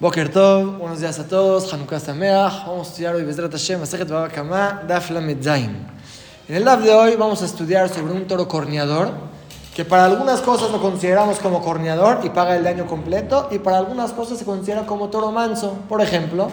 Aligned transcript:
Boker 0.00 0.28
Tov, 0.28 0.78
buenos 0.78 0.98
días 0.98 1.20
a 1.20 1.28
todos, 1.28 1.72
Hanukkah 1.72 2.00
Sameach. 2.00 2.66
Vamos 2.66 2.88
a 2.88 2.90
estudiar 2.90 3.14
hoy 3.14 3.22
Bezrat 3.22 3.52
Hashem, 3.52 3.78
Masechet 3.78 4.10
Baba 4.10 4.28
Kama, 4.28 4.82
Daf 4.88 5.08
Lamed 5.10 5.40
Zain. 5.40 5.86
En 6.48 6.56
el 6.56 6.64
Daf 6.64 6.82
de 6.82 6.92
hoy 6.92 7.14
vamos 7.14 7.42
a 7.42 7.44
estudiar 7.44 7.88
sobre 7.88 8.12
un 8.12 8.26
toro 8.26 8.48
corneador, 8.48 9.10
que 9.72 9.84
para 9.84 10.06
algunas 10.06 10.40
cosas 10.40 10.72
lo 10.72 10.82
consideramos 10.82 11.38
como 11.38 11.62
corneador 11.62 12.22
y 12.24 12.30
paga 12.30 12.56
el 12.56 12.64
daño 12.64 12.88
completo, 12.88 13.46
y 13.52 13.60
para 13.60 13.78
algunas 13.78 14.10
cosas 14.10 14.36
se 14.36 14.44
considera 14.44 14.84
como 14.84 15.10
toro 15.10 15.30
manso. 15.30 15.76
Por 15.88 16.00
ejemplo, 16.00 16.50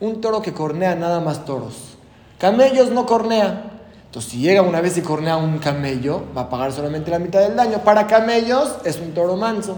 un 0.00 0.22
toro 0.22 0.40
que 0.40 0.54
cornea 0.54 0.94
nada 0.94 1.20
más 1.20 1.44
toros. 1.44 1.74
Camellos 2.38 2.90
no 2.90 3.04
cornea. 3.04 3.70
Entonces, 4.06 4.32
si 4.32 4.38
llega 4.38 4.62
una 4.62 4.80
vez 4.80 4.96
y 4.96 5.02
cornea 5.02 5.36
un 5.36 5.58
camello, 5.58 6.22
va 6.34 6.42
a 6.42 6.48
pagar 6.48 6.72
solamente 6.72 7.10
la 7.10 7.18
mitad 7.18 7.40
del 7.40 7.54
daño. 7.54 7.80
Para 7.84 8.06
camellos 8.06 8.76
es 8.86 8.98
un 8.98 9.12
toro 9.12 9.36
manso. 9.36 9.76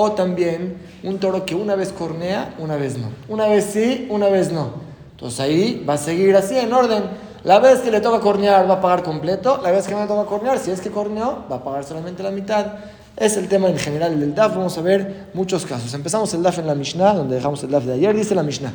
O 0.00 0.12
también 0.12 0.76
un 1.02 1.18
toro 1.18 1.44
que 1.44 1.56
una 1.56 1.74
vez 1.74 1.92
cornea, 1.92 2.54
una 2.60 2.76
vez 2.76 2.96
no. 2.96 3.08
Una 3.28 3.48
vez 3.48 3.64
sí, 3.64 4.06
una 4.08 4.28
vez 4.28 4.52
no. 4.52 4.70
Entonces 5.10 5.40
ahí 5.40 5.84
va 5.88 5.94
a 5.94 5.98
seguir 5.98 6.36
así 6.36 6.56
en 6.56 6.72
orden. 6.72 7.02
La 7.42 7.58
vez 7.58 7.80
que 7.80 7.90
le 7.90 8.00
toca 8.00 8.20
cornear 8.20 8.70
va 8.70 8.74
a 8.74 8.80
pagar 8.80 9.02
completo. 9.02 9.58
La 9.60 9.72
vez 9.72 9.88
que 9.88 9.94
no 9.94 10.02
le 10.02 10.06
toca 10.06 10.24
cornear, 10.28 10.60
si 10.60 10.70
es 10.70 10.80
que 10.80 10.90
corneó, 10.90 11.46
va 11.50 11.56
a 11.56 11.64
pagar 11.64 11.82
solamente 11.82 12.22
la 12.22 12.30
mitad. 12.30 12.74
Es 13.16 13.36
el 13.36 13.48
tema 13.48 13.70
en 13.70 13.76
general 13.76 14.20
del 14.20 14.36
DAF. 14.36 14.54
Vamos 14.54 14.78
a 14.78 14.82
ver 14.82 15.30
muchos 15.34 15.66
casos. 15.66 15.92
Empezamos 15.92 16.32
el 16.32 16.44
DAF 16.44 16.60
en 16.60 16.68
la 16.68 16.76
Mishnah, 16.76 17.14
donde 17.14 17.34
dejamos 17.34 17.64
el 17.64 17.70
DAF 17.72 17.82
de 17.82 17.94
ayer. 17.94 18.14
Dice 18.14 18.36
la 18.36 18.44
Mishnah. 18.44 18.72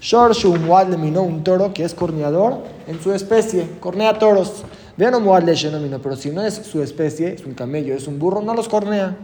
Shor 0.00 0.34
Muad 0.58 0.88
le 0.88 0.96
minó 0.96 1.22
un 1.22 1.44
toro 1.44 1.74
que 1.74 1.84
es 1.84 1.92
corneador 1.92 2.62
en 2.86 2.98
su 2.98 3.12
especie. 3.12 3.68
Cornea 3.78 4.18
toros. 4.18 4.64
Vean 4.96 5.16
un 5.16 5.24
Muad 5.24 5.42
le 5.42 5.54
pero 5.98 6.16
si 6.16 6.30
no 6.30 6.42
es 6.42 6.54
su 6.54 6.82
especie, 6.82 7.34
es 7.34 7.44
un 7.44 7.52
camello, 7.52 7.94
es 7.94 8.06
un 8.06 8.18
burro, 8.18 8.40
no 8.40 8.54
los 8.54 8.70
cornea 8.70 9.18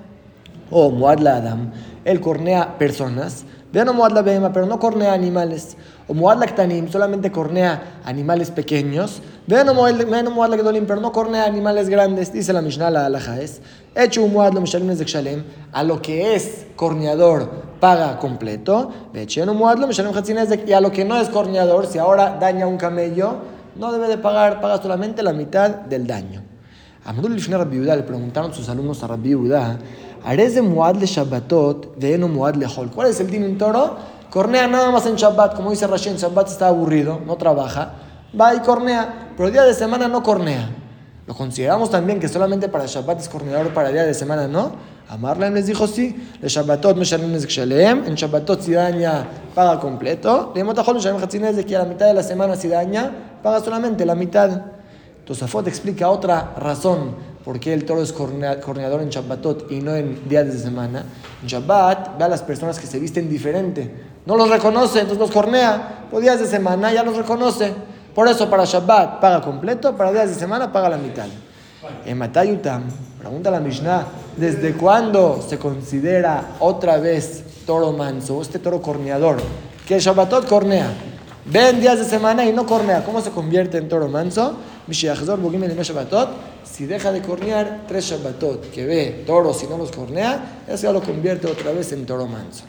o 0.70 0.90
Muad 0.90 1.18
la 1.18 1.36
Adam, 1.36 1.72
él 2.04 2.20
cornea 2.20 2.78
personas, 2.78 3.44
vean 3.72 3.94
Muad 3.94 4.12
la 4.12 4.22
Bema, 4.22 4.52
pero 4.52 4.66
no 4.66 4.78
cornea 4.78 5.12
animales, 5.12 5.76
o 6.06 6.14
Muad 6.14 6.38
la 6.38 6.46
Ktanim, 6.46 6.88
solamente 6.88 7.30
cornea 7.30 8.00
animales 8.04 8.50
pequeños, 8.50 9.20
vean 9.46 9.74
Muad 9.74 10.50
la 10.50 10.56
Gedolim, 10.56 10.86
pero 10.86 11.00
no 11.00 11.12
cornea 11.12 11.44
animales 11.44 11.88
grandes, 11.88 12.32
dice 12.32 12.52
la 12.52 12.62
Mishnah, 12.62 12.90
la 12.90 13.06
Alaja 13.06 13.40
es, 13.40 13.60
hecho 13.94 14.22
un 14.22 14.32
Muad 14.32 14.52
lo 14.52 14.60
de 14.60 15.04
Kshalem, 15.04 15.44
a 15.72 15.82
lo 15.82 16.00
que 16.00 16.34
es 16.34 16.66
corneador 16.76 17.50
paga 17.80 18.18
completo, 18.18 18.90
vean 19.12 19.56
Muad 19.56 19.78
lo 19.78 19.88
y 19.90 20.72
a 20.72 20.80
lo 20.80 20.92
que 20.92 21.04
no 21.04 21.16
es 21.16 21.28
corneador, 21.28 21.86
si 21.86 21.98
ahora 21.98 22.36
daña 22.40 22.66
un 22.66 22.76
camello, 22.76 23.36
no 23.76 23.92
debe 23.92 24.08
de 24.08 24.18
pagar, 24.18 24.60
paga 24.60 24.82
solamente 24.82 25.22
la 25.22 25.32
mitad 25.32 25.70
del 25.70 26.06
daño. 26.06 26.42
A 27.04 27.12
Lifner 27.12 27.58
Rabbi 27.58 27.78
le 27.78 28.02
preguntaron 28.02 28.52
sus 28.52 28.68
alumnos 28.68 29.02
a 29.02 29.06
Rabbi 29.06 29.32
Ares 29.32 29.78
de 30.24 30.62
Muad 30.62 30.96
le 30.96 31.06
Shabbatot, 31.06 31.96
de 31.96 32.18
no 32.18 32.28
Muad 32.28 32.54
le 32.54 32.66
Hol. 32.66 32.90
¿Cuál 32.90 33.08
es 33.08 33.20
el 33.20 33.30
din 33.30 33.44
un 33.44 33.58
toro? 33.58 33.96
Cornea 34.30 34.66
nada 34.66 34.90
más 34.90 35.06
en 35.06 35.16
Shabbat, 35.16 35.54
como 35.54 35.70
dice 35.70 35.86
Rashi, 35.86 36.10
en 36.10 36.16
Shabbat 36.16 36.48
está 36.48 36.68
aburrido, 36.68 37.20
no 37.26 37.36
trabaja, 37.36 37.94
va 38.38 38.54
y 38.54 38.60
cornea, 38.60 39.32
pero 39.36 39.50
día 39.50 39.62
de 39.62 39.72
semana 39.72 40.06
no 40.06 40.22
cornea. 40.22 40.68
Lo 41.26 41.34
consideramos 41.34 41.90
también 41.90 42.20
que 42.20 42.28
solamente 42.28 42.68
para 42.68 42.86
Shabbat 42.86 43.20
es 43.20 43.28
corneador, 43.28 43.72
para 43.72 43.90
día 43.90 44.04
de 44.04 44.14
semana 44.14 44.46
no. 44.46 44.72
Amarlem 45.08 45.54
les 45.54 45.66
dijo 45.66 45.86
sí, 45.86 46.30
le 46.40 46.48
Shabbatot 46.48 46.96
me 46.96 47.04
Kshalem, 47.04 48.04
en 48.06 48.14
Shabbatot 48.14 48.60
si 48.60 48.72
daña 48.72 49.26
paga 49.54 49.80
completo, 49.80 50.52
le 50.54 50.62
Motajol 50.62 51.00
de 51.00 51.64
que 51.64 51.76
a 51.76 51.80
la 51.80 51.84
mitad 51.86 52.06
de 52.06 52.14
la 52.14 52.22
semana 52.22 52.56
si 52.56 52.68
daña 52.68 53.38
paga 53.42 53.60
solamente 53.60 54.04
la 54.04 54.14
mitad. 54.14 54.62
Tosafot 55.24 55.66
explica 55.68 56.10
otra 56.10 56.54
razón 56.58 57.14
por 57.44 57.60
qué 57.60 57.72
el 57.72 57.84
toro 57.84 58.02
es 58.02 58.12
corneador 58.12 59.00
en 59.00 59.08
Shabbatot 59.08 59.70
y 59.70 59.80
no 59.80 59.94
en 59.94 60.28
días 60.28 60.46
de 60.46 60.58
semana. 60.58 61.04
En 61.42 61.48
Shabbat 61.48 62.18
ve 62.18 62.24
a 62.24 62.28
las 62.28 62.42
personas 62.42 62.78
que 62.78 62.86
se 62.86 62.98
visten 62.98 63.28
diferente. 63.28 63.90
No 64.26 64.36
los 64.36 64.50
reconoce, 64.50 65.00
entonces 65.00 65.18
los 65.18 65.30
cornea. 65.30 66.06
Por 66.10 66.20
días 66.20 66.40
de 66.40 66.46
semana 66.46 66.92
ya 66.92 67.02
los 67.02 67.16
reconoce. 67.16 67.72
Por 68.14 68.28
eso 68.28 68.50
para 68.50 68.64
Shabbat 68.64 69.20
paga 69.20 69.40
completo, 69.40 69.96
para 69.96 70.12
días 70.12 70.28
de 70.28 70.34
semana 70.34 70.72
paga 70.72 70.88
la 70.90 70.98
mitad. 70.98 71.26
En 72.04 72.18
Matayutam, 72.18 72.82
pregunta 73.18 73.50
la 73.50 73.60
Mishnah, 73.60 74.06
¿desde 74.36 74.74
cuándo 74.74 75.40
se 75.46 75.58
considera 75.58 76.56
otra 76.58 76.98
vez 76.98 77.44
toro 77.64 77.92
manso, 77.92 78.42
este 78.42 78.58
toro 78.58 78.82
corneador? 78.82 79.36
Que 79.86 79.98
Shabbatot 79.98 80.46
cornea. 80.46 80.92
Ven 81.46 81.80
días 81.80 81.98
de 81.98 82.04
semana 82.04 82.44
y 82.44 82.52
no 82.52 82.66
cornea. 82.66 83.04
¿Cómo 83.04 83.22
se 83.22 83.30
convierte 83.30 83.78
en 83.78 83.88
toro 83.88 84.08
manso? 84.08 84.54
Si 86.70 86.86
deja 86.86 87.10
de 87.10 87.22
cornear 87.22 87.84
tres 87.88 88.04
Shabbatot, 88.04 88.70
que 88.70 88.86
ve 88.86 89.24
toros 89.26 89.62
y 89.62 89.66
no 89.66 89.78
los 89.78 89.90
cornea, 89.90 90.62
eso 90.68 90.84
ya 90.84 90.92
lo 90.92 91.02
convierte 91.02 91.46
otra 91.48 91.72
vez 91.72 91.92
en 91.92 92.06
toro 92.06 92.26
manso. 92.26 92.64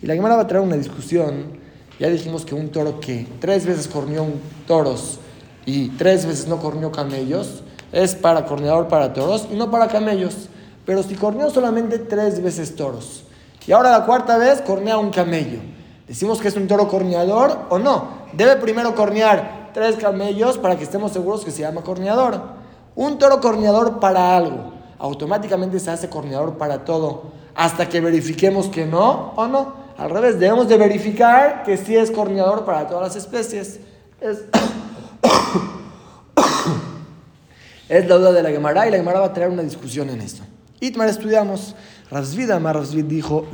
Y 0.00 0.06
la 0.06 0.14
Gemara 0.14 0.36
va 0.36 0.42
a 0.42 0.46
traer 0.46 0.64
una 0.64 0.76
discusión. 0.76 1.60
Ya 2.00 2.08
dijimos 2.08 2.44
que 2.44 2.54
un 2.54 2.70
toro 2.70 2.98
que 2.98 3.26
tres 3.40 3.64
veces 3.64 3.86
corneó 3.86 4.26
toros 4.66 5.20
y 5.64 5.90
tres 5.90 6.26
veces 6.26 6.48
no 6.48 6.58
corneó 6.58 6.90
camellos, 6.90 7.62
es 7.92 8.16
para 8.16 8.46
corneador 8.46 8.88
para 8.88 9.12
toros 9.12 9.46
y 9.52 9.54
no 9.54 9.70
para 9.70 9.86
camellos. 9.86 10.48
Pero 10.84 11.04
si 11.04 11.14
corneó 11.14 11.50
solamente 11.50 11.98
tres 11.98 12.42
veces 12.42 12.74
toros 12.74 13.22
y 13.64 13.70
ahora 13.70 13.90
la 13.90 14.04
cuarta 14.04 14.38
vez 14.38 14.60
cornea 14.62 14.98
un 14.98 15.10
camello, 15.10 15.60
¿decimos 16.08 16.40
que 16.40 16.48
es 16.48 16.56
un 16.56 16.66
toro 16.66 16.88
corneador 16.88 17.66
o 17.68 17.78
no? 17.78 18.22
Debe 18.32 18.56
primero 18.56 18.96
cornear 18.96 19.70
tres 19.72 19.96
camellos 19.96 20.58
para 20.58 20.76
que 20.76 20.82
estemos 20.82 21.12
seguros 21.12 21.44
que 21.44 21.52
se 21.52 21.60
llama 21.60 21.82
corneador. 21.82 22.61
Un 22.94 23.18
toro 23.18 23.40
corneador 23.40 24.00
para 24.00 24.36
algo, 24.36 24.72
automáticamente 24.98 25.80
se 25.80 25.90
hace 25.90 26.08
corneador 26.08 26.58
para 26.58 26.84
todo, 26.84 27.24
hasta 27.54 27.88
que 27.88 28.00
verifiquemos 28.00 28.68
que 28.68 28.86
no 28.86 29.32
o 29.36 29.46
no. 29.46 29.82
Al 29.96 30.10
revés, 30.10 30.38
debemos 30.38 30.68
de 30.68 30.76
verificar 30.76 31.62
que 31.64 31.76
sí 31.76 31.96
es 31.96 32.10
corneador 32.10 32.64
para 32.64 32.86
todas 32.86 33.08
las 33.08 33.16
especies. 33.16 33.80
Es, 34.20 34.42
es 37.88 38.08
la 38.08 38.16
duda 38.16 38.32
de 38.32 38.42
la 38.42 38.50
Gemara 38.50 38.86
y 38.86 38.90
la 38.90 38.96
Gemara 38.96 39.20
va 39.20 39.26
a 39.26 39.32
traer 39.32 39.50
una 39.50 39.62
discusión 39.62 40.10
en 40.10 40.20
esto. 40.20 40.42
Itmar 40.80 41.08
estudiamos. 41.08 41.76
Ravzvid 42.10 42.50
Amar 42.50 42.74
Ravzvid 42.74 43.04
dijo, 43.04 43.46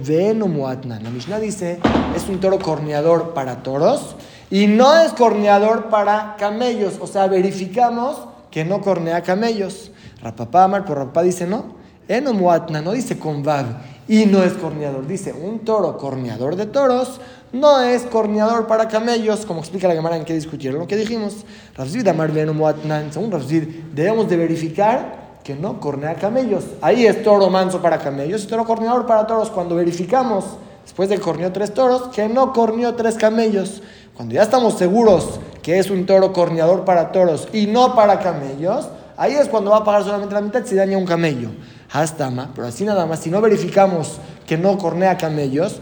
Muatna. 0.49 0.99
La 1.01 1.11
Mishnah 1.11 1.39
dice, 1.39 1.79
es 2.17 2.29
un 2.29 2.41
toro 2.41 2.59
corneador 2.59 3.35
para 3.35 3.63
toros 3.63 4.17
y 4.51 4.67
no 4.67 4.97
es 4.99 5.13
corneador 5.13 5.91
para 5.91 6.37
camellos. 6.39 6.95
O 7.01 7.07
sea, 7.07 7.29
verificamos 7.29 8.19
que 8.51 8.65
no 8.65 8.81
cornea 8.81 9.23
camellos. 9.23 9.91
Rapapá 10.23 10.65
Amar, 10.65 10.85
por 10.85 10.99
Rapapá 10.99 11.23
dice 11.23 11.47
no. 11.47 11.77
Eno 12.09 12.33
Muatna 12.33 12.81
no 12.81 12.93
dice 12.93 13.19
con 13.19 13.43
Vav 13.43 13.67
y 14.09 14.25
no 14.25 14.43
es 14.43 14.55
corneador. 14.55 15.07
Dice 15.07 15.33
un 15.33 15.61
toro 15.61 15.99
corneador 15.99 16.57
de 16.57 16.67
toros 16.67 17.21
no 17.53 17.81
es 17.81 18.03
corneador 18.03 18.67
para 18.67 18.89
camellos, 18.89 19.47
como 19.47 19.61
explica 19.61 19.89
la 19.89 19.95
Gemara 19.95 20.17
en 20.17 20.25
que 20.25 20.35
discutieron 20.35 20.81
lo 20.81 20.87
que 20.87 20.97
dijimos. 20.97 21.47
Ravzid 21.75 22.07
Amar 22.07 22.31
Veno 22.31 22.53
Muatna, 22.53 23.11
según 23.11 23.31
Ravzid, 23.31 23.65
debemos 23.95 24.29
de 24.29 24.37
verificar 24.37 25.39
que 25.43 25.55
no 25.55 25.81
cornea 25.81 26.15
camellos. 26.15 26.65
Ahí 26.83 27.07
es 27.07 27.23
toro 27.23 27.49
manso 27.49 27.81
para 27.81 27.99
camellos 27.99 28.45
y 28.45 28.47
toro 28.47 28.67
corneador 28.67 29.07
para 29.07 29.27
toros. 29.27 29.49
Cuando 29.49 29.77
verificamos, 29.77 30.45
después 30.85 31.09
de 31.09 31.19
corneó 31.19 31.53
tres 31.53 31.73
toros, 31.73 32.09
que 32.09 32.29
no 32.29 32.53
corneó 32.53 32.95
tres 32.95 33.15
camellos. 33.15 33.83
Cuando 34.15 34.35
ya 34.35 34.43
estamos 34.43 34.75
seguros 34.75 35.41
que 35.69 35.79
es 35.79 35.91
un 35.91 36.07
toro 36.07 36.33
corneador 36.33 36.87
para 36.87 37.13
toros 37.13 37.47
y 37.53 37.67
no 37.67 37.95
para 37.95 38.21
camellos, 38.21 38.89
ahí 39.19 39.35
es 39.35 39.49
cuando 39.49 39.71
va 39.71 39.77
a 39.77 39.85
pagar 39.85 40.03
solamente 40.03 40.33
la 40.33 40.41
mitad 40.41 40.65
si 40.65 40.75
daña 40.75 40.97
un 40.97 41.05
camello. 41.05 41.51
Hasta 41.93 42.31
pero 42.55 42.69
así 42.69 42.87
nada 42.87 43.05
más, 43.05 43.19
si 43.19 43.29
no 43.29 43.43
verificamos 43.43 44.17
que 44.47 44.57
no 44.57 44.79
cornea 44.79 45.19
camellos, 45.19 45.79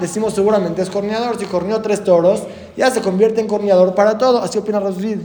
decimos 0.00 0.34
seguramente 0.34 0.82
es 0.82 0.88
corneador. 0.88 1.36
Si 1.36 1.46
corneó 1.46 1.82
tres 1.82 2.04
toros, 2.04 2.44
ya 2.76 2.92
se 2.92 3.00
convierte 3.00 3.40
en 3.40 3.48
corneador 3.48 3.96
para 3.96 4.18
todo. 4.18 4.40
Así 4.40 4.56
opina 4.58 4.78
Rosvid. 4.78 5.18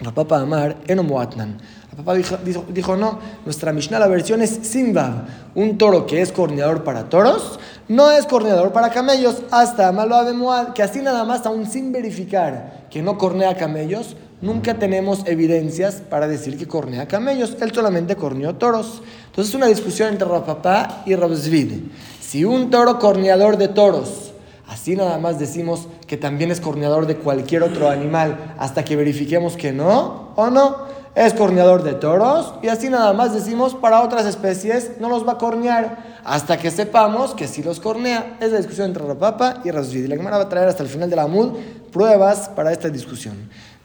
La 0.00 0.12
papa 0.12 0.40
Amar, 0.42 0.76
Enomoatnan. 0.86 1.62
Papá 1.96 2.14
dijo, 2.14 2.96
no, 2.96 3.18
nuestra 3.44 3.70
Mishnah, 3.70 3.98
la 3.98 4.06
versión 4.06 4.40
es 4.40 4.60
Simbab, 4.62 5.26
un 5.54 5.76
toro 5.76 6.06
que 6.06 6.22
es 6.22 6.32
corneador 6.32 6.84
para 6.84 7.10
toros, 7.10 7.60
no 7.86 8.10
es 8.10 8.24
corneador 8.24 8.72
para 8.72 8.88
camellos, 8.88 9.42
hasta 9.50 9.92
Malo 9.92 10.16
Abemuad, 10.16 10.72
que 10.72 10.82
así 10.82 11.02
nada 11.02 11.24
más, 11.24 11.44
aún 11.44 11.66
sin 11.66 11.92
verificar 11.92 12.86
que 12.90 13.02
no 13.02 13.18
cornea 13.18 13.58
camellos, 13.58 14.16
nunca 14.40 14.78
tenemos 14.78 15.26
evidencias 15.26 15.96
para 15.96 16.28
decir 16.28 16.56
que 16.56 16.66
cornea 16.66 17.06
camellos, 17.06 17.58
él 17.60 17.72
solamente 17.74 18.16
corneó 18.16 18.54
toros. 18.54 19.02
Entonces 19.26 19.50
es 19.50 19.54
una 19.54 19.66
discusión 19.66 20.08
entre 20.08 20.26
Rapapá 20.26 21.02
y 21.04 21.14
Rabzvid. 21.14 21.72
Si 22.20 22.46
un 22.46 22.70
toro 22.70 22.98
corneador 22.98 23.58
de 23.58 23.68
toros, 23.68 24.32
así 24.66 24.96
nada 24.96 25.18
más 25.18 25.38
decimos 25.38 25.88
que 26.06 26.16
también 26.16 26.50
es 26.50 26.60
corneador 26.62 27.06
de 27.06 27.16
cualquier 27.16 27.62
otro 27.62 27.90
animal, 27.90 28.54
hasta 28.58 28.82
que 28.82 28.96
verifiquemos 28.96 29.58
que 29.58 29.72
no 29.72 30.30
o 30.36 30.48
no 30.48 31.01
es 31.14 31.34
corneador 31.34 31.82
de 31.82 31.92
toros 31.92 32.54
y 32.62 32.68
así 32.68 32.88
nada 32.88 33.12
más 33.12 33.34
decimos 33.34 33.74
para 33.74 34.02
otras 34.02 34.24
especies 34.24 34.92
no 34.98 35.08
los 35.10 35.26
va 35.26 35.32
a 35.32 35.38
cornear 35.38 36.20
hasta 36.24 36.56
que 36.56 36.70
sepamos 36.70 37.34
que 37.34 37.46
si 37.46 37.62
los 37.62 37.80
cornea. 37.80 38.36
Es 38.40 38.50
la 38.50 38.58
discusión 38.58 38.86
entre 38.86 39.04
Rapapa 39.04 39.60
y 39.64 39.70
Rasvid. 39.70 40.06
La 40.06 40.16
Gemara 40.16 40.38
va 40.38 40.44
a 40.44 40.48
traer 40.48 40.68
hasta 40.68 40.82
el 40.82 40.88
final 40.88 41.10
de 41.10 41.16
la 41.16 41.26
MUD 41.26 41.52
pruebas 41.92 42.48
para 42.48 42.72
esta 42.72 42.88
discusión. 42.88 43.34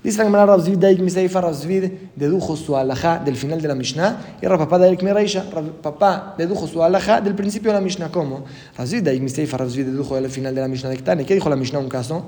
Dice 0.04 0.20
la 0.20 0.26
Gemara 0.26 0.46
Rabzvid 0.46 0.78
Daik 0.78 1.00
Miseifa 1.00 1.42
Rabzvid 1.42 1.92
dedujo 2.16 2.56
su 2.56 2.78
alajá 2.78 3.20
del 3.20 3.36
final 3.36 3.62
de 3.62 3.68
la 3.68 3.76
Mishnah 3.76 4.38
y 4.42 4.46
Rapapá 4.46 4.78
Daik 4.78 5.02
Miraisha, 5.02 5.44
papá 5.82 6.36
dedujo 6.38 6.68
su 6.68 6.82
alajá 6.82 7.20
del 7.20 7.36
principio 7.36 7.72
de 7.72 7.80
la 7.80 7.82
Mishnah. 7.82 8.10
¿Cómo? 8.10 8.46
Rabzvid 8.78 9.04
Daik 9.04 9.22
Miseifa 9.22 9.58
Rabzvid 9.58 9.88
dedujo 9.88 10.16
del 10.16 10.30
final 10.30 10.56
de 10.56 10.62
la 10.62 10.68
Mishnah 10.70 10.92
de 10.92 10.98
Ktane. 10.98 11.26
¿Qué 11.26 11.34
dijo 11.34 11.50
la 11.50 11.58
Mishnah? 11.58 11.80
Un 11.80 11.90
caso. 11.90 12.26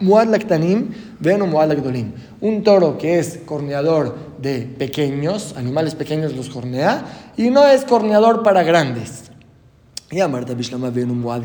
Muad 0.00 0.28
Laktanim, 0.28 0.94
ven 1.18 1.40
Muad 1.48 1.68
Lakdolim. 1.68 2.12
Un 2.40 2.62
toro 2.64 2.96
que 2.96 3.18
es 3.18 3.40
corneador 3.44 4.16
de 4.38 4.60
pequeños, 4.62 5.54
animales 5.56 5.94
pequeños 5.94 6.34
los 6.34 6.48
cornea, 6.48 7.04
y 7.36 7.50
no 7.50 7.66
es 7.66 7.84
corneador 7.84 8.42
para 8.42 8.62
grandes. 8.62 9.30
Y 10.10 10.20
Marta 10.22 10.54
Bishlama 10.54 10.90
ven 10.90 11.20
Muad 11.20 11.42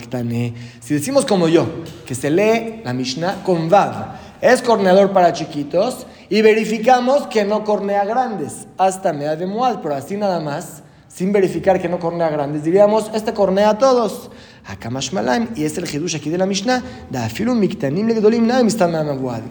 Si 0.80 0.94
decimos 0.94 1.26
como 1.26 1.48
yo, 1.48 1.68
que 2.06 2.16
se 2.16 2.32
lee 2.32 2.82
la 2.84 2.94
Mishnah 2.94 3.44
con 3.44 3.70
Vav, 3.70 4.16
es 4.42 4.62
corneador 4.62 5.12
para 5.12 5.34
chiquitos, 5.34 6.08
y 6.30 6.42
verificamos 6.42 7.28
que 7.28 7.46
no 7.46 7.64
cornea 7.64 8.06
grandes, 8.06 8.66
hasta 8.78 9.14
Mea 9.14 9.36
de 9.36 9.46
Muad, 9.46 9.82
pero 9.84 9.94
así 9.94 10.18
nada 10.18 10.40
más, 10.40 10.82
sin 11.08 11.32
verificar 11.32 11.80
que 11.80 11.88
no 11.88 12.00
cornea 12.00 12.30
grandes, 12.30 12.64
diríamos, 12.64 13.12
este 13.14 13.34
cornea 13.34 13.70
a 13.70 13.78
todos. 13.78 14.32
Hakamash 14.68 15.12
Malaim, 15.14 15.50
y 15.56 15.64
es 15.64 15.78
el 15.78 15.86
Hidush 15.86 16.16
aquí 16.16 16.30
de 16.30 16.40
la 16.40 16.48
Mishnah, 16.48 16.82
da 17.12 17.26
Afilum 17.26 17.60
Miktanim 17.60 18.08
Legdolim 18.08 18.48
Naim 18.48 18.68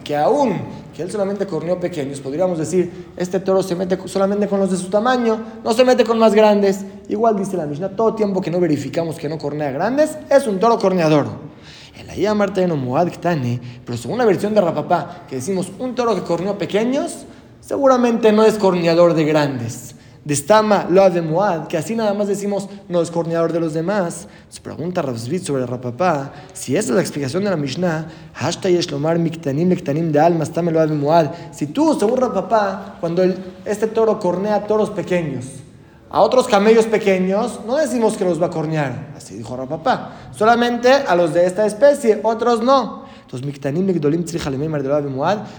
que 0.03 0.15
aún 0.15 0.61
que 0.93 1.03
él 1.03 1.11
solamente 1.11 1.47
corneó 1.47 1.79
pequeños, 1.79 2.19
podríamos 2.19 2.57
decir, 2.57 3.11
este 3.15 3.39
toro 3.39 3.63
se 3.63 3.75
mete 3.75 3.97
solamente 4.07 4.47
con 4.47 4.59
los 4.59 4.71
de 4.71 4.77
su 4.77 4.89
tamaño, 4.89 5.39
no 5.63 5.73
se 5.73 5.85
mete 5.85 6.03
con 6.03 6.19
más 6.19 6.33
grandes. 6.33 6.85
Igual 7.07 7.37
dice 7.37 7.55
la 7.55 7.65
Mishnah, 7.65 7.89
todo 7.89 8.13
tiempo 8.15 8.41
que 8.41 8.51
no 8.51 8.59
verificamos 8.59 9.17
que 9.17 9.29
no 9.29 9.37
cornea 9.37 9.71
grandes, 9.71 10.17
es 10.29 10.47
un 10.47 10.59
toro 10.59 10.77
corneador. 10.77 11.27
El 11.97 12.09
Ayah 12.09 12.33
Marteno 12.33 12.75
Muad 12.75 13.09
Ktane, 13.09 13.61
pero 13.85 13.97
según 13.97 14.17
la 14.17 14.25
versión 14.25 14.53
de 14.53 14.61
Rapapá, 14.61 15.25
que 15.29 15.37
decimos 15.37 15.71
un 15.79 15.95
toro 15.95 16.13
que 16.13 16.21
corneó 16.21 16.57
pequeños, 16.57 17.25
seguramente 17.61 18.33
no 18.33 18.43
es 18.43 18.55
corneador 18.55 19.13
de 19.13 19.23
grandes 19.23 19.94
destama 20.25 20.87
lo 20.89 21.07
de 21.09 21.21
Muad, 21.21 21.67
que 21.67 21.77
así 21.77 21.95
nada 21.95 22.13
más 22.13 22.27
decimos 22.27 22.67
no 22.89 23.01
es 23.01 23.11
corneador 23.11 23.53
de 23.53 23.59
los 23.59 23.73
demás. 23.73 24.27
Se 24.49 24.59
pregunta 24.59 25.01
Ravsvit 25.01 25.43
sobre 25.43 25.65
Rapapá, 25.65 26.33
si 26.51 26.75
esa 26.75 26.89
es 26.89 26.95
la 26.95 27.01
explicación 27.01 27.43
de 27.43 27.51
la 27.51 27.55
Mishnah, 27.55 28.07
Lomar 28.91 29.19
Miktanim 29.19 29.69
Miktanim 29.69 30.11
de 30.11 30.19
Alma, 30.19 30.43
lo 30.71 30.87
de 30.87 30.93
Muad. 30.93 31.27
Si 31.51 31.67
tú, 31.67 31.97
según 31.97 32.17
Rapapá, 32.17 32.97
cuando 32.99 33.23
este 33.63 33.87
toro 33.87 34.19
cornea 34.19 34.65
toros 34.65 34.89
pequeños, 34.89 35.45
a 36.09 36.21
otros 36.21 36.47
camellos 36.47 36.85
pequeños, 36.85 37.59
no 37.65 37.75
decimos 37.75 38.17
que 38.17 38.25
los 38.25 38.41
va 38.41 38.47
a 38.47 38.49
cornear. 38.49 39.13
Así 39.15 39.35
dijo 39.35 39.55
Rapapá. 39.55 40.29
Solamente 40.31 40.91
a 40.91 41.15
los 41.15 41.33
de 41.33 41.45
esta 41.45 41.65
especie, 41.65 42.19
otros 42.23 42.63
no. 42.63 43.04
Entonces, 43.35 43.45
Miktanim 43.45 43.85
Negdolim. 43.85 44.23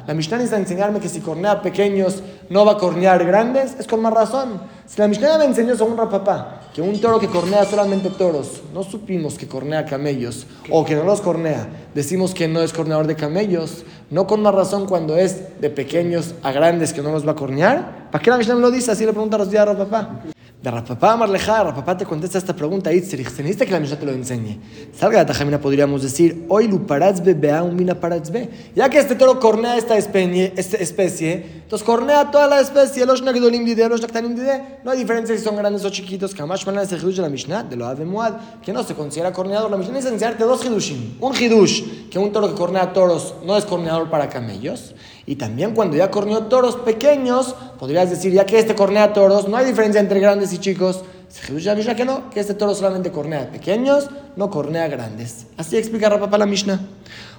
La 0.07 0.15
Mishnah 0.15 0.39
necesita 0.39 0.59
enseñarme 0.59 1.01
que 1.01 1.09
si 1.09 1.21
cornea 1.21 1.61
pequeños 1.61 2.23
no 2.49 2.65
va 2.65 2.73
a 2.73 2.79
cornear 2.79 3.25
grandes, 3.25 3.77
es 3.79 3.87
con 3.87 4.01
más 4.01 4.15
razón. 4.15 4.61
Si 4.87 4.99
la 4.99 5.09
Mishnah 5.09 5.37
me 5.39 5.45
enseñó 5.45 5.77
según 5.77 5.97
Rapapá 5.97 6.63
que 6.73 6.81
un 6.81 6.99
toro 7.01 7.19
que 7.19 7.27
cornea 7.27 7.65
solamente 7.65 8.09
toros, 8.11 8.63
no 8.73 8.83
supimos 8.83 9.35
que 9.35 9.47
cornea 9.47 9.85
camellos 9.85 10.47
o 10.71 10.85
que 10.85 10.95
no 10.95 11.05
los 11.05 11.21
cornea, 11.21 11.69
decimos 11.95 12.35
que 12.35 12.49
no 12.49 12.61
es 12.63 12.73
corneador 12.73 13.07
de 13.07 13.17
camellos, 13.17 13.85
no 14.11 14.27
con 14.27 14.43
más 14.43 14.55
razón 14.55 14.87
cuando 14.87 15.17
es 15.17 15.61
de 15.61 15.71
pequeños 15.71 16.35
a 16.43 16.53
grandes 16.53 16.93
que 16.93 17.03
no 17.03 17.11
los 17.13 17.27
va 17.27 17.33
a 17.33 17.37
cornear. 17.37 18.09
¿Para 18.11 18.23
qué 18.23 18.31
la 18.31 18.39
Mishnah 18.39 18.55
me 18.55 18.61
lo 18.63 18.71
dice? 18.71 18.91
Así 18.91 19.05
le 19.05 19.13
pregunta 19.13 19.37
a 19.37 19.41
los 19.41 19.51
días 19.51 19.63
a 19.63 19.73
Rapapá. 19.73 20.23
De 20.67 20.73
Rapapá 20.73 21.17
Marleja, 21.17 21.63
Rapapá 21.63 21.97
te 21.97 22.05
contesta 22.05 22.39
esta 22.39 22.53
pregunta, 22.53 22.93
Itzrich, 22.93 23.31
se 23.31 23.41
necesita 23.41 23.65
que 23.65 23.71
la 23.71 23.79
Mishnah 23.79 24.01
te 24.01 24.05
lo 24.05 24.11
enseñe. 24.11 24.59
Salga 24.99 25.21
de 25.21 25.25
Tajamina, 25.25 25.61
podríamos 25.61 26.03
decir, 26.03 26.45
hoy 26.49 26.67
lu 26.67 26.85
bea 26.85 27.63
un 27.63 27.77
mina 27.77 27.95
be. 27.95 28.51
Ya 28.75 28.89
que 28.89 28.99
este 28.99 29.15
toro 29.15 29.39
cornea 29.39 29.77
esta 29.77 29.97
especie, 29.97 30.53
esta 30.57 30.77
especie, 30.79 31.63
entonces 31.63 31.87
cornea 31.87 32.33
toda 32.33 32.49
la 32.49 32.59
especie, 32.59 33.07
los 33.07 33.23
nagdolim 33.23 33.65
dide, 33.65 33.89
los 33.89 34.03
naktanim 34.03 34.35
dide. 34.35 34.81
No 34.83 34.91
hay 34.91 34.99
diferencia 34.99 35.37
si 35.37 35.45
son 35.45 35.55
grandes 35.55 35.85
o 35.85 35.91
chiquitos. 35.91 36.35
Kamash 36.35 36.67
manan 36.67 36.83
es 36.83 36.91
el 36.91 37.15
de 37.15 37.23
la 37.23 37.29
Mishnah, 37.29 37.63
de 37.63 37.77
lo 37.77 37.87
ave 37.87 38.05
muad, 38.05 38.33
que 38.61 38.73
no 38.73 38.83
se 38.83 38.97
considera 38.97 39.33
corneador. 39.33 39.71
La 39.71 39.77
Mishnah 39.77 39.95
necesita 39.95 40.15
enseñarte 40.15 40.43
dos 40.43 40.65
hidushim. 40.65 41.17
Un 41.21 41.33
hidush, 41.33 42.09
que 42.11 42.19
un 42.19 42.33
toro 42.33 42.49
que 42.49 42.55
cornea 42.57 42.93
toros 42.93 43.37
no 43.45 43.57
es 43.57 43.65
corneador 43.65 44.11
para 44.11 44.29
camellos. 44.29 44.97
Y 45.27 45.35
también 45.37 45.75
cuando 45.75 45.97
ya 45.97 46.11
corneó 46.11 46.45
toros 46.45 46.77
pequeños, 46.77 47.57
podrías 47.79 48.09
decir, 48.09 48.33
ya 48.33 48.47
que 48.47 48.59
este 48.59 48.77
cornea 48.77 49.13
toros, 49.13 49.49
no 49.49 49.57
hay 49.57 49.67
diferencia 49.67 50.01
entre 50.01 50.21
grandes 50.21 50.53
y 50.53 50.59
chicos. 50.59 51.03
Que 51.47 52.05
no, 52.05 52.31
que 52.31 52.41
este 52.41 52.55
toro 52.55 52.75
solamente 52.75 53.11
cornea 53.11 53.51
pequeños, 53.51 54.09
no 54.37 54.49
cornea 54.49 54.87
grandes. 54.87 55.47
Así 55.57 55.77
explica 55.77 56.09
Rapapá 56.09 56.39
la 56.39 56.47
Mishnah. 56.47 56.81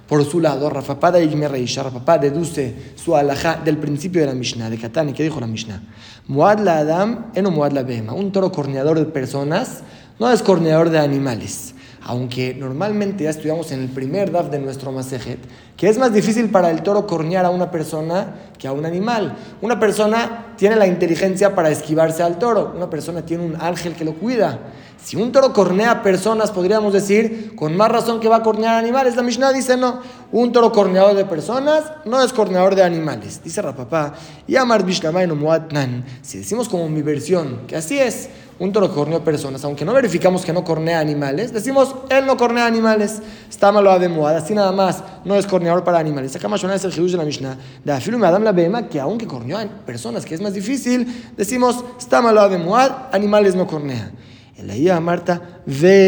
Por 0.07 0.23
su 0.23 0.39
lado, 0.39 0.69
Rafapá 0.69 1.11
de 1.11 1.25
Reisha, 1.47 1.83
Rafapá 1.83 2.17
deduce 2.17 2.93
su 2.95 3.15
alajá 3.15 3.59
del 3.63 3.77
principio 3.77 4.21
de 4.21 4.27
la 4.27 4.33
Mishnah, 4.33 4.69
de 4.69 4.77
Katani, 4.77 5.13
que 5.13 5.23
dijo 5.23 5.39
la 5.39 5.47
Mishnah. 5.47 5.81
Muad 6.27 6.59
la 6.59 6.77
Adam, 6.77 7.31
eno 7.33 7.51
Muad 7.51 7.71
la 7.71 7.83
Bema. 7.83 8.13
Un 8.13 8.31
toro 8.31 8.51
corneador 8.51 8.99
de 8.99 9.05
personas 9.05 9.81
no 10.19 10.31
es 10.31 10.41
corneador 10.41 10.89
de 10.89 10.99
animales 10.99 11.73
aunque 12.07 12.55
normalmente 12.55 13.25
ya 13.25 13.29
estudiamos 13.29 13.71
en 13.73 13.81
el 13.81 13.89
primer 13.89 14.31
DAF 14.31 14.49
de 14.49 14.59
nuestro 14.59 14.93
Masejet, 14.93 15.39
que 15.75 15.89
es 15.89 15.97
más 15.97 16.13
difícil 16.13 16.49
para 16.49 16.71
el 16.71 16.81
toro 16.81 17.05
cornear 17.05 17.45
a 17.45 17.49
una 17.49 17.69
persona 17.69 18.33
que 18.57 18.67
a 18.67 18.71
un 18.71 18.85
animal. 18.85 19.35
Una 19.61 19.77
persona 19.77 20.53
tiene 20.57 20.77
la 20.77 20.87
inteligencia 20.87 21.53
para 21.53 21.69
esquivarse 21.69 22.23
al 22.23 22.39
toro, 22.39 22.73
una 22.75 22.89
persona 22.89 23.23
tiene 23.23 23.45
un 23.45 23.57
ángel 23.59 23.93
que 23.93 24.05
lo 24.05 24.13
cuida. 24.13 24.57
Si 25.03 25.15
un 25.15 25.31
toro 25.31 25.53
cornea 25.53 25.91
a 25.91 26.03
personas, 26.03 26.51
podríamos 26.51 26.91
decir, 26.91 27.55
con 27.55 27.75
más 27.77 27.91
razón 27.91 28.19
que 28.19 28.27
va 28.27 28.37
a 28.37 28.43
cornear 28.43 28.75
animales. 28.75 29.15
La 29.15 29.23
Mishnah 29.23 29.53
dice 29.53 29.77
no. 29.77 30.01
Un 30.31 30.51
toro 30.51 30.71
corneador 30.71 31.15
de 31.15 31.23
personas 31.23 31.83
no 32.05 32.21
es 32.21 32.33
corneador 32.33 32.75
de 32.75 32.83
animales. 32.83 33.41
Dice 33.43 33.61
Rapapá, 33.61 34.15
y 34.47 34.55
Amar 34.55 34.83
no 34.83 35.53
Si 36.21 36.37
decimos 36.39 36.67
como 36.67 36.89
mi 36.89 37.01
versión, 37.01 37.67
que 37.67 37.75
así 37.75 37.99
es, 37.99 38.29
un 38.59 38.71
toro 38.71 38.93
corneó 38.93 39.23
personas, 39.23 39.63
aunque 39.63 39.85
no 39.85 39.93
verificamos 39.93 40.43
que 40.43 40.51
no 40.51 40.63
cornea 40.63 40.99
animales, 40.99 41.53
decimos, 41.53 41.95
él 42.09 42.25
no 42.25 42.37
cornea 42.37 42.65
animales. 42.65 43.21
Está 43.49 43.71
malo 43.71 43.97
de 43.99 44.09
Muad, 44.09 44.35
así 44.35 44.53
nada 44.53 44.71
más, 44.71 45.03
no 45.25 45.35
es 45.35 45.45
corneador 45.45 45.83
para 45.83 45.99
animales. 45.99 46.35
Acá 46.35 46.47
más 46.47 46.63
es 46.63 46.83
el 46.83 46.91
Jesús 46.91 47.11
de 47.11 47.17
la 47.17 47.23
Mishnah. 47.23 47.57
De 47.83 47.91
Afilu 47.91 48.23
Adam 48.25 48.43
la 48.43 48.51
Bema, 48.51 48.87
que 48.87 48.99
aunque 48.99 49.27
corneó 49.27 49.59
personas, 49.85 50.25
que 50.25 50.35
es 50.35 50.41
más 50.41 50.53
difícil, 50.53 51.31
decimos, 51.37 51.83
está 51.99 52.21
malo 52.21 52.47
de 52.49 52.57
Muad, 52.57 52.91
animales 53.11 53.55
no 53.55 53.67
cornea. 53.67 54.11
En 54.57 54.67
la 54.67 54.99
Marta, 54.99 55.61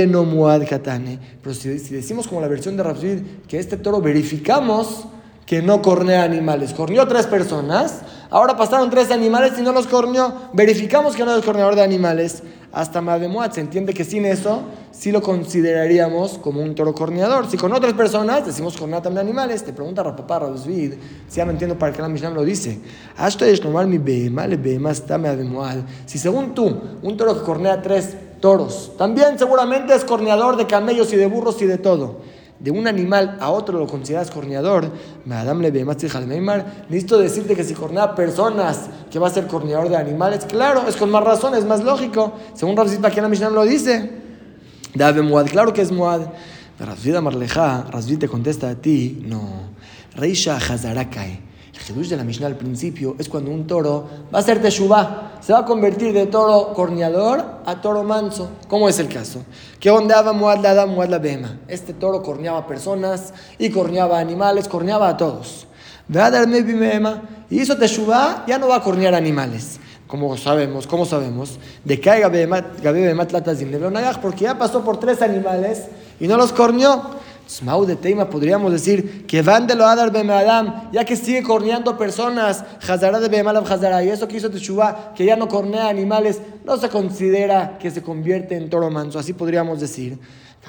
no 0.08 0.24
Muad 0.24 0.68
Katane. 0.68 1.20
Pero 1.44 1.54
si, 1.54 1.70
decimos 1.70 2.28
como 2.28 2.42
la 2.42 2.48
versión 2.48 2.76
de 2.76 2.82
Rapsid, 2.82 3.20
que 3.48 3.60
este 3.60 3.78
toro 3.78 4.02
verificamos 4.02 5.06
que 5.46 5.62
no 5.62 5.82
cornea 5.84 6.24
animales. 6.24 6.74
Corneó 6.74 7.08
tres 7.08 7.28
personas, 7.28 8.02
ahora 8.30 8.56
pasaron 8.56 8.90
tres 8.90 9.12
animales 9.12 9.54
y 9.58 9.62
no 9.62 9.72
los 9.72 9.88
corneó. 9.88 10.34
Verificamos 10.54 11.16
que 11.16 11.24
no 11.24 11.36
es 11.36 11.44
corneador 11.44 11.76
de 11.76 11.84
animales. 11.84 12.44
Hasta 12.72 13.02
Mademuat 13.02 13.54
se 13.54 13.62
entiende 13.62 13.96
que 13.96 14.04
sin 14.04 14.26
eso 14.26 14.62
sí 14.92 15.12
lo 15.12 15.22
consideraríamos 15.22 16.38
como 16.38 16.62
un 16.62 16.76
toro 16.76 16.94
corneador. 16.94 17.50
Si 17.50 17.58
con 17.58 17.74
otras 17.74 17.94
personas 17.94 18.46
decimos 18.46 18.78
cornea 18.78 19.02
también 19.02 19.26
animales, 19.26 19.64
te 19.64 19.74
pregunta 19.74 20.04
Rapapá 20.04 20.40
Rabsvid, 20.40 20.94
si 21.28 21.38
ya 21.38 21.46
me 21.46 21.54
entiendo 21.54 21.80
para 21.80 21.92
qué 21.94 22.02
la 22.02 22.10
Mishnah 22.10 22.30
lo 22.30 22.44
dice. 22.44 22.80
Si 26.06 26.20
según 26.20 26.54
tú, 26.54 26.78
un 27.02 27.18
toro 27.18 27.40
que 27.40 27.46
cornea 27.46 27.82
tres 27.82 28.16
toros, 28.40 28.92
también 28.98 29.40
seguramente 29.40 29.96
es 29.96 30.04
corneador 30.04 30.56
de 30.56 30.68
camellos 30.68 31.12
y 31.12 31.16
de 31.16 31.26
burros 31.26 31.60
y 31.64 31.66
de 31.66 31.80
todo 31.80 32.29
de 32.60 32.72
un 32.72 32.88
animal 32.88 33.38
a 33.40 33.50
otro 33.50 33.80
lo 33.80 33.88
consideras 33.88 34.30
corneador, 34.32 34.92
necesito 36.90 37.18
decirte 37.18 37.56
que 37.56 37.64
si 37.64 37.74
cornea 37.74 38.16
personas, 38.16 38.90
que 39.10 39.20
va 39.20 39.28
a 39.28 39.32
ser 39.32 39.48
corneador 39.48 39.90
de 39.90 39.98
animales, 39.98 40.46
claro, 40.46 40.84
es 40.88 40.96
con 40.96 41.10
más 41.10 41.24
razón, 41.24 41.56
es 41.56 41.66
más 41.66 41.84
lógico. 41.84 42.34
Según 42.54 42.76
Rav 42.76 42.88
aquí 43.04 43.18
en 43.18 43.24
la 43.24 43.30
Mishnah 43.30 43.50
lo 43.50 43.64
dice. 43.64 44.12
Dave 44.94 45.22
Muad, 45.22 45.48
claro 45.48 45.74
que 45.74 45.82
es 45.82 45.92
Muad. 45.92 46.22
Razvida 46.80 47.22
Marleja, 47.22 47.86
Razvid 47.92 48.20
te 48.20 48.28
contesta 48.28 48.70
a 48.70 48.76
ti, 48.76 49.22
no. 49.26 49.70
Reisha 50.16 50.58
Hazarakai. 50.58 51.49
El 51.88 52.10
de 52.10 52.18
la 52.18 52.24
Mishnah 52.24 52.48
al 52.48 52.56
principio 52.56 53.16
es 53.18 53.28
cuando 53.30 53.52
un 53.52 53.66
toro 53.66 54.08
va 54.34 54.40
a 54.40 54.42
ser 54.44 54.62
Teshuvah, 54.62 55.40
se 55.42 55.54
va 55.54 55.60
a 55.60 55.66
convertir 55.66 56.14
de 56.14 56.28
toro 56.28 56.74
corneador 56.74 57.44
a 57.66 57.82
toro 57.82 58.04
manso. 58.04 58.50
¿Cómo 58.68 58.88
es 58.90 59.00
el 59.00 59.08
caso? 59.08 59.44
Que 59.80 59.90
ondeaba 59.90 60.34
Muad 60.34 60.60
la 60.60 60.86
Muad 60.86 61.10
la 61.10 61.18
Bema. 61.18 61.58
Este 61.68 61.94
toro 61.94 62.22
corneaba 62.22 62.68
personas 62.68 63.34
y 63.58 63.70
corneaba 63.70 64.20
animales, 64.20 64.68
corneaba 64.68 65.10
a 65.10 65.18
todos. 65.18 65.68
Y 67.50 67.62
hizo 67.62 67.78
Teshuvah, 67.78 68.46
ya 68.48 68.58
no 68.58 68.68
va 68.68 68.78
a 68.78 68.84
cornear 68.84 69.16
animales. 69.16 69.80
Como 70.08 70.36
sabemos, 70.38 70.88
¿cómo 70.88 71.06
sabemos? 71.06 71.60
De 71.86 72.00
que 72.00 72.10
hay 72.10 72.24
porque 74.18 74.46
ya 74.46 74.58
pasó 74.58 74.84
por 74.84 75.00
tres 75.00 75.22
animales 75.22 75.86
y 76.20 76.28
no 76.28 76.36
los 76.36 76.52
corneó. 76.52 77.20
Smau 77.50 77.84
de 77.84 77.96
Teima 77.96 78.30
podríamos 78.30 78.72
decir 78.72 79.26
que 79.26 79.42
van 79.42 79.66
de 79.66 79.74
lo 79.74 79.88
Adar 79.88 80.16
Adam, 80.16 80.92
ya 80.92 81.04
que 81.04 81.16
sigue 81.16 81.42
corneando 81.42 81.98
personas, 81.98 82.64
Hazara 82.88 83.20
de 83.20 83.28
Bemalav 83.28 83.66
Hazara, 83.66 84.04
y 84.04 84.10
eso 84.10 84.28
que 84.28 84.38
hizo 84.38 84.52
Teshuvah, 84.52 85.16
que 85.16 85.26
ya 85.26 85.36
no 85.36 85.48
cornea 85.48 85.90
animales, 85.90 86.40
no 86.64 86.78
se 86.78 86.90
considera 86.90 87.80
que 87.80 87.90
se 87.90 88.04
convierte 88.04 88.56
en 88.56 88.70
toro 88.70 88.92
manso, 88.92 89.18
así 89.18 89.34
podríamos 89.34 89.80
decir. 89.80 90.20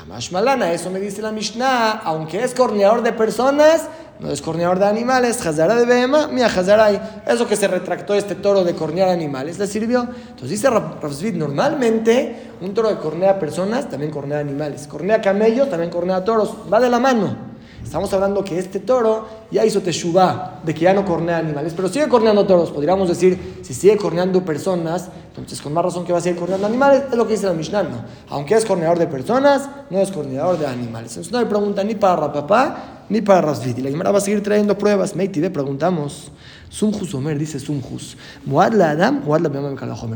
Kamash 0.01 0.31
malana, 0.33 0.73
eso 0.73 0.89
me 0.89 0.99
dice 0.99 1.21
la 1.21 1.31
Mishnah, 1.31 2.01
aunque 2.05 2.43
es 2.43 2.55
corneador 2.55 3.03
de 3.03 3.13
personas, 3.13 3.87
no 4.19 4.31
es 4.31 4.41
corneador 4.41 4.79
de 4.79 4.87
animales, 4.87 5.45
Hazara 5.45 5.75
de 5.75 5.85
Behema, 5.85 6.27
mía 6.29 6.47
Hazaray. 6.47 7.23
Eso 7.27 7.47
que 7.47 7.55
se 7.55 7.69
retractó 7.69 8.15
este 8.15 8.35
toro 8.35 8.65
de 8.65 8.75
cornear 8.75 9.11
animales, 9.11 9.59
¿le 9.59 9.67
sirvió? 9.67 10.09
Entonces 10.31 10.49
dice 10.49 10.71
Rafsvid, 10.71 11.35
normalmente 11.35 12.51
un 12.63 12.73
toro 12.73 12.89
que 12.89 12.97
cornea 12.97 13.39
personas 13.39 13.91
también 13.91 14.11
cornea 14.11 14.39
animales, 14.39 14.87
cornea 14.87 15.21
camellos, 15.21 15.69
también 15.69 15.91
cornea 15.91 16.25
toros, 16.25 16.55
va 16.73 16.81
de 16.81 16.89
la 16.89 16.99
mano. 16.99 17.50
Estamos 17.83 18.13
hablando 18.13 18.45
que 18.45 18.59
este 18.59 18.81
toro 18.81 19.27
ya 19.51 19.65
hizo 19.65 19.81
teshuvah, 19.81 20.61
de 20.65 20.75
que 20.75 20.81
ya 20.81 20.95
no 20.95 21.05
cornea 21.05 21.39
animales, 21.39 21.73
pero 21.75 21.89
sigue 21.89 22.09
corneando 22.09 22.47
toros. 22.47 22.71
Podríamos 22.71 23.09
decir, 23.09 23.61
si 23.63 23.75
sigue 23.75 23.97
corneando 23.97 24.45
personas, 24.45 25.09
entonces 25.29 25.61
con 25.61 25.73
más 25.73 25.85
razón 25.85 26.05
que 26.05 26.13
va 26.13 26.19
a 26.19 26.21
seguir 26.21 26.39
corneando 26.39 26.67
animales, 26.67 27.05
es 27.11 27.17
lo 27.17 27.27
que 27.27 27.33
dice 27.33 27.47
la 27.47 27.53
Mishnah. 27.53 27.83
No. 27.83 28.05
Aunque 28.29 28.55
es 28.55 28.65
corneador 28.65 28.99
de 28.99 29.07
personas, 29.07 29.69
no 29.91 29.99
es 29.99 30.11
corneador 30.11 30.59
de 30.59 30.67
animales. 30.67 31.13
Entonces 31.13 31.33
no 31.33 31.39
hay 31.39 31.47
pregunta 31.47 31.83
ni 31.83 31.95
para 31.95 32.17
Rapapá 32.17 33.01
ni 33.09 33.21
para 33.21 33.43
Rasvid. 33.43 33.77
Y 33.77 33.83
la 33.83 33.91
Gemara 33.91 34.13
va 34.13 34.19
a 34.19 34.21
seguir 34.21 34.43
trayendo 34.43 34.79
pruebas. 34.79 35.15
Meiti, 35.15 35.41
preguntamos. 35.49 36.31
Sumjus 36.71 37.13
Omer, 37.15 37.37
dice 37.37 37.59
Sumjus. 37.59 38.17
Muad 38.47 38.73
la 38.75 38.91
Adam, 38.91 39.23
Muad 39.25 39.41
la 39.41 39.51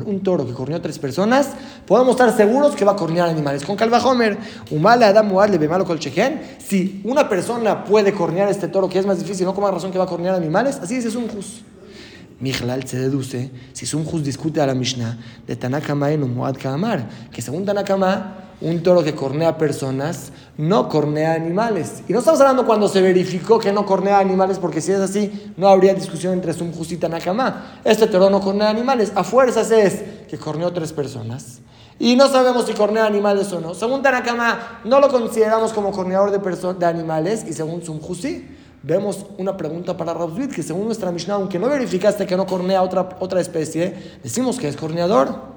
Un 0.07 0.21
toro 0.23 0.47
que 0.47 0.53
corneó 0.53 0.81
tres 0.81 1.01
personas, 1.01 1.51
podemos 1.85 2.13
estar 2.13 2.35
seguros 2.35 2.77
que 2.77 2.85
va 2.85 2.93
a 2.93 2.97
cornear 2.97 3.29
animales. 3.29 3.65
Con 3.65 3.77
Calvajomer, 3.77 4.39
Umal 4.71 5.01
la 5.01 5.09
Adam, 5.09 5.27
Muad 5.27 5.51
le 5.51 5.59
Bemalo 5.59 5.85
Colchejen. 5.85 6.41
Si 6.65 7.03
una 7.05 7.29
persona 7.29 7.85
puede 7.85 8.15
cornear 8.15 8.49
este 8.49 8.69
toro, 8.69 8.89
que 8.89 9.01
es 9.01 9.05
más 9.07 9.19
difícil, 9.19 9.45
no 9.45 9.55
como 9.55 9.69
razón 9.69 9.91
que 9.91 9.99
va 9.99 10.05
a 10.05 10.09
cornear 10.09 10.37
animales, 10.37 10.79
así 10.81 10.95
dice 10.95 11.11
Sumjus. 11.11 11.63
Mijlal 12.39 12.87
se 12.87 12.99
deduce, 12.99 13.51
si 13.73 13.85
Sumjus 13.85 14.23
discute 14.23 14.61
a 14.61 14.67
la 14.67 14.75
Mishnah, 14.75 15.19
de 15.47 15.57
Tanakama 15.57 16.13
en 16.13 16.33
Muad 16.33 16.57
Kamar, 16.57 17.09
que 17.33 17.43
según 17.43 17.65
Tanakama, 17.65 18.44
un 18.61 18.83
toro 18.83 19.03
que 19.03 19.15
cornea 19.15 19.59
personas 19.59 20.33
no 20.57 20.89
cornea 20.89 21.35
animales. 21.35 22.03
Y 22.09 22.13
no 22.13 22.21
estamos 22.21 22.41
hablando 22.41 22.65
cuando 22.67 22.89
se 22.89 23.03
verificó 23.03 23.59
que 23.59 23.73
no 23.73 23.85
cornea 23.85 24.19
animales, 24.19 24.59
porque 24.59 24.81
si 24.81 24.93
es 24.93 25.01
así, 25.01 25.53
no 25.57 25.69
habría 25.69 25.95
discusión 25.95 26.33
entre 26.33 26.53
Sumjus 26.53 26.93
y 26.93 26.97
Tanakama. 26.97 27.81
Este 27.85 28.07
toro 28.07 28.31
no 28.31 28.41
cornea 28.41 28.69
animales. 28.69 29.13
A 29.15 29.25
fuerzas 29.25 29.71
es 29.71 30.03
que 30.29 30.39
corneó 30.39 30.73
tres 30.73 30.93
personas. 30.93 31.61
Y 31.99 32.17
no 32.17 32.29
sabemos 32.29 32.67
si 32.67 32.73
cornea 32.73 33.07
animales 33.07 33.53
o 33.53 33.61
no. 33.61 33.75
Según 33.75 34.03
Tanakama, 34.03 34.81
no 34.85 35.01
lo 35.01 35.09
consideramos 35.09 35.73
como 35.73 35.93
corneador 35.93 36.31
de, 36.31 36.75
de 36.75 36.87
animales. 36.87 37.45
Y 37.49 37.53
según 37.53 37.83
Sumjus, 37.83 38.21
sí. 38.21 38.49
Vemos 38.83 39.25
una 39.39 39.57
pregunta 39.57 39.97
para 39.97 40.13
Rabzvid, 40.13 40.51
que 40.51 40.63
según 40.63 40.85
nuestra 40.85 41.11
Mishnah, 41.11 41.37
aunque 41.37 41.59
no 41.59 41.71
verificaste 41.71 42.27
que 42.27 42.37
no 42.37 42.45
cornea 42.45 42.83
otra, 42.83 43.17
otra 43.19 43.41
especie, 43.41 44.19
decimos 44.23 44.59
que 44.59 44.69
es 44.69 44.77
corneador. 44.77 45.54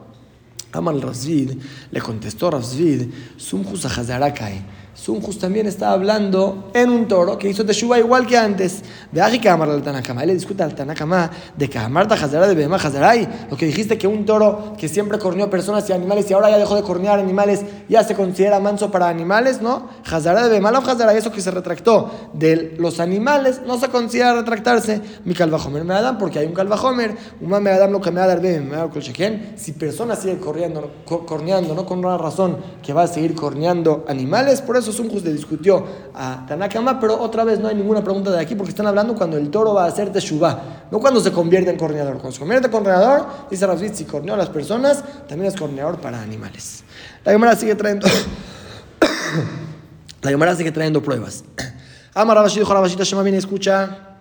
Amal 0.71 1.01
Razvid, 1.01 1.59
le 1.91 2.01
contestó 2.01 2.51
Razvid, 2.51 3.11
Sumjus 3.37 3.85
Ahazarakai. 3.85 4.61
Sumjus 4.97 5.37
también 5.37 5.67
está 5.67 5.91
hablando 5.91 6.71
en 6.73 6.89
un 6.89 7.07
toro 7.07 7.37
que 7.37 7.47
hizo 7.47 7.63
Teshuva 7.63 7.99
igual 7.99 8.25
que 8.25 8.35
antes. 8.35 8.81
De 9.11 9.21
Aji 9.21 9.47
amar 9.47 9.69
al 9.69 9.83
Tanakama. 9.83 10.23
Él 10.23 10.29
le 10.29 10.33
discute 10.33 10.63
al 10.63 10.73
Tanakama 10.73 11.29
de 11.55 11.69
que 11.69 11.77
Amarta 11.77 12.15
Hazara 12.15 12.47
de 12.47 12.55
Bema 12.55 12.77
Hazarai. 12.77 13.47
Lo 13.49 13.55
que 13.55 13.67
dijiste 13.67 13.99
que 13.99 14.07
un 14.07 14.25
toro 14.25 14.73
que 14.75 14.89
siempre 14.89 15.19
corneó 15.19 15.51
personas 15.51 15.87
y 15.87 15.93
animales 15.93 16.29
y 16.31 16.33
ahora 16.33 16.49
ya 16.49 16.57
dejó 16.57 16.75
de 16.75 16.81
cornear 16.81 17.19
animales, 17.19 17.61
ya 17.87 18.03
se 18.03 18.15
considera 18.15 18.59
manso 18.59 18.89
para 18.89 19.07
animales, 19.07 19.61
¿no? 19.61 19.87
Hazara 20.03 20.43
de 20.43 20.49
Bema 20.49 20.69
Hazarai, 20.69 21.15
eso 21.15 21.31
que 21.31 21.41
se 21.41 21.51
retractó 21.51 22.09
de 22.33 22.75
los 22.79 22.99
animales, 22.99 23.61
no 23.67 23.77
se 23.77 23.89
considera 23.89 24.33
retractarse. 24.33 24.99
Mi 25.25 25.35
calvajomer 25.35 25.83
me 25.83 25.93
adam 25.93 26.17
porque 26.17 26.39
hay 26.39 26.47
un 26.47 26.53
calvajomer. 26.53 27.15
Un 27.39 27.49
me 27.61 27.69
adam 27.69 27.91
lo 27.91 28.01
que 28.01 28.09
me 28.09 28.19
da 28.19 28.35
me 28.35 29.57
Si 29.57 29.71
personas 29.73 30.19
siguen 30.19 30.39
corneando, 30.39 31.75
no 31.75 31.85
con 31.85 31.99
una 31.99 32.17
razón 32.17 32.57
que 32.81 32.93
va 32.93 33.03
a 33.03 33.07
seguir 33.07 33.35
corneando 33.35 34.03
animales, 34.07 34.61
por 34.61 34.75
eso 34.75 34.86
eso 34.87 35.03
Sumjus 35.03 35.23
le 35.23 35.33
discutió 35.33 35.85
a 36.13 36.45
Tanakama, 36.47 36.99
pero 36.99 37.19
otra 37.19 37.43
vez 37.43 37.59
no 37.59 37.67
hay 37.67 37.75
ninguna 37.75 38.03
pregunta 38.03 38.31
de 38.31 38.39
aquí 38.39 38.55
porque 38.55 38.69
están 38.69 38.87
hablando 38.87 39.15
cuando 39.15 39.37
el 39.37 39.49
toro 39.49 39.73
va 39.73 39.83
a 39.83 39.87
hacer 39.87 40.11
teshuvah, 40.11 40.87
no 40.91 40.99
cuando 40.99 41.19
se 41.19 41.31
convierte 41.31 41.69
en 41.69 41.77
corneador. 41.77 42.13
Cuando 42.13 42.31
se 42.31 42.39
convierte 42.39 42.67
en 42.67 42.71
corneador, 42.71 43.25
dice 43.49 43.67
Rafid, 43.67 43.93
si 43.93 44.05
corneó 44.05 44.35
a 44.35 44.37
las 44.37 44.49
personas, 44.49 45.03
también 45.27 45.51
es 45.51 45.59
corneador 45.59 45.99
para 45.99 46.21
animales. 46.21 46.83
La 47.25 47.33
Gemara 47.33 47.55
sigue 47.55 47.75
trayendo. 47.75 48.07
La 50.21 50.31
Gemara 50.31 50.55
sigue 50.55 50.71
trayendo 50.71 51.03
pruebas. 51.03 51.43
Ama 52.13 52.33
Rabashi 52.33 52.59
dijo 52.59 52.73
Rabashita 52.73 53.03
Shema, 53.03 53.23
viene 53.23 53.37
escucha 53.37 54.16